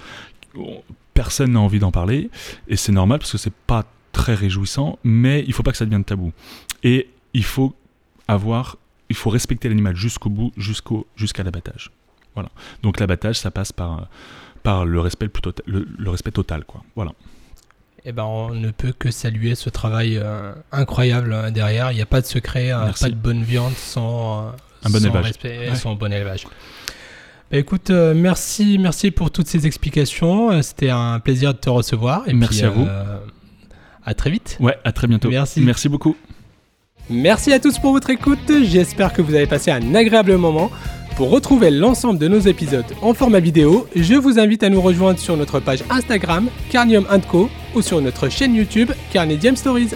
On- 0.57 0.83
Personne 1.15 1.53
n'a 1.53 1.61
envie 1.61 1.79
d'en 1.79 1.91
parler 1.93 2.29
et 2.69 2.77
c'est 2.77 2.93
normal 2.93 3.19
parce 3.19 3.33
que 3.33 3.39
c'est 3.39 3.53
pas 3.67 3.85
très 4.13 4.35
réjouissant, 4.35 4.99
mais 5.03 5.43
il 5.47 5.55
faut 5.55 5.63
pas 5.63 5.71
que 5.73 5.79
ça 5.79 5.87
devienne 5.87 6.05
tabou. 6.05 6.31
Et 6.85 7.09
il 7.33 7.43
faut 7.45 7.75
avoir, 8.29 8.77
il 9.09 9.17
faut 9.17 9.31
respecter 9.31 9.69
l'animal 9.69 9.95
jusqu'au 9.97 10.31
bout, 10.31 10.53
jusqu'au 10.57 11.07
jusqu'à 11.17 11.43
l'abattage. 11.43 11.91
Voilà. 12.35 12.51
Donc 12.83 13.01
l'abattage, 13.01 13.39
ça 13.39 13.51
passe 13.51 13.73
par 13.73 14.09
par 14.63 14.85
le 14.85 14.99
respect 15.01 15.27
tota- 15.29 15.63
le- 15.67 15.87
le 15.97 16.11
respect 16.11 16.33
total, 16.33 16.65
quoi. 16.65 16.83
Voilà. 16.97 17.13
Eh 18.05 18.13
ben, 18.13 18.25
on 18.25 18.51
ne 18.55 18.71
peut 18.71 18.93
que 18.97 19.11
saluer 19.11 19.55
ce 19.55 19.69
travail 19.71 20.17
euh, 20.17 20.53
incroyable 20.73 21.33
euh, 21.33 21.51
derrière. 21.51 21.91
Il 21.93 21.97
n'y 21.97 22.03
a 22.03 22.07
pas 22.07 22.21
de 22.21 22.27
secret, 22.27 22.67
Merci. 22.69 23.05
pas 23.05 23.11
de 23.11 23.15
bonne 23.17 23.43
viande 23.43 23.73
sans, 23.75 24.49
euh, 24.49 24.51
Un 24.85 24.91
bon 24.91 24.99
sans 24.99 25.05
élevage. 25.07 25.25
respect, 25.27 25.71
Ouais. 25.71 25.75
sans 25.77 25.95
bon 25.95 26.13
élevage. 26.13 26.45
Bah, 27.51 27.59
écoute, 27.59 27.91
euh, 27.91 28.13
merci, 28.15 28.79
merci 28.79 29.11
pour 29.13 29.31
toutes 29.31 29.47
ces 29.49 29.67
explications. 29.67 30.51
Euh, 30.51 30.63
C'était 30.63 30.91
un 30.91 31.19
plaisir 31.21 31.53
de 31.55 31.59
te 31.59 31.71
recevoir. 31.71 32.29
Et 32.29 32.33
Merci 32.35 32.59
puis, 32.59 32.67
à 32.67 32.71
vous. 32.71 32.85
euh, 32.87 33.19
à 34.05 34.15
très 34.15 34.31
vite. 34.31 34.57
Ouais, 34.61 34.77
à 34.85 34.93
très 34.93 35.07
bientôt. 35.09 35.29
Merci. 35.31 35.61
Merci 35.61 35.89
beaucoup. 35.89 36.17
Merci 37.09 37.53
à 37.53 37.61
tous 37.61 37.79
pour 37.79 37.93
votre 37.93 38.11
écoute. 38.11 38.51
J'espère 38.63 39.13
que 39.13 39.23
vous 39.23 39.35
avez 39.35 39.47
passé 39.47 39.71
un 39.71 39.95
agréable 39.95 40.37
moment. 40.37 40.71
Pour 41.17 41.31
retrouver 41.31 41.71
l'ensemble 41.71 42.19
de 42.19 42.29
nos 42.29 42.41
épisodes 42.41 42.85
en 43.01 43.15
format 43.15 43.41
vidéo, 43.41 43.87
je 43.95 44.15
vous 44.15 44.39
invite 44.39 44.63
à 44.63 44.69
nous 44.69 44.83
rejoindre 44.83 45.19
sur 45.19 45.37
notre 45.37 45.61
page 45.61 45.83
Instagram 45.89 46.49
Carnium 46.69 47.07
Co 47.31 47.49
ou 47.75 47.81
sur 47.81 48.03
notre 48.03 48.29
chaîne 48.29 48.55
YouTube 48.55 48.91
Carnedium 49.13 49.57
Stories. 49.57 49.91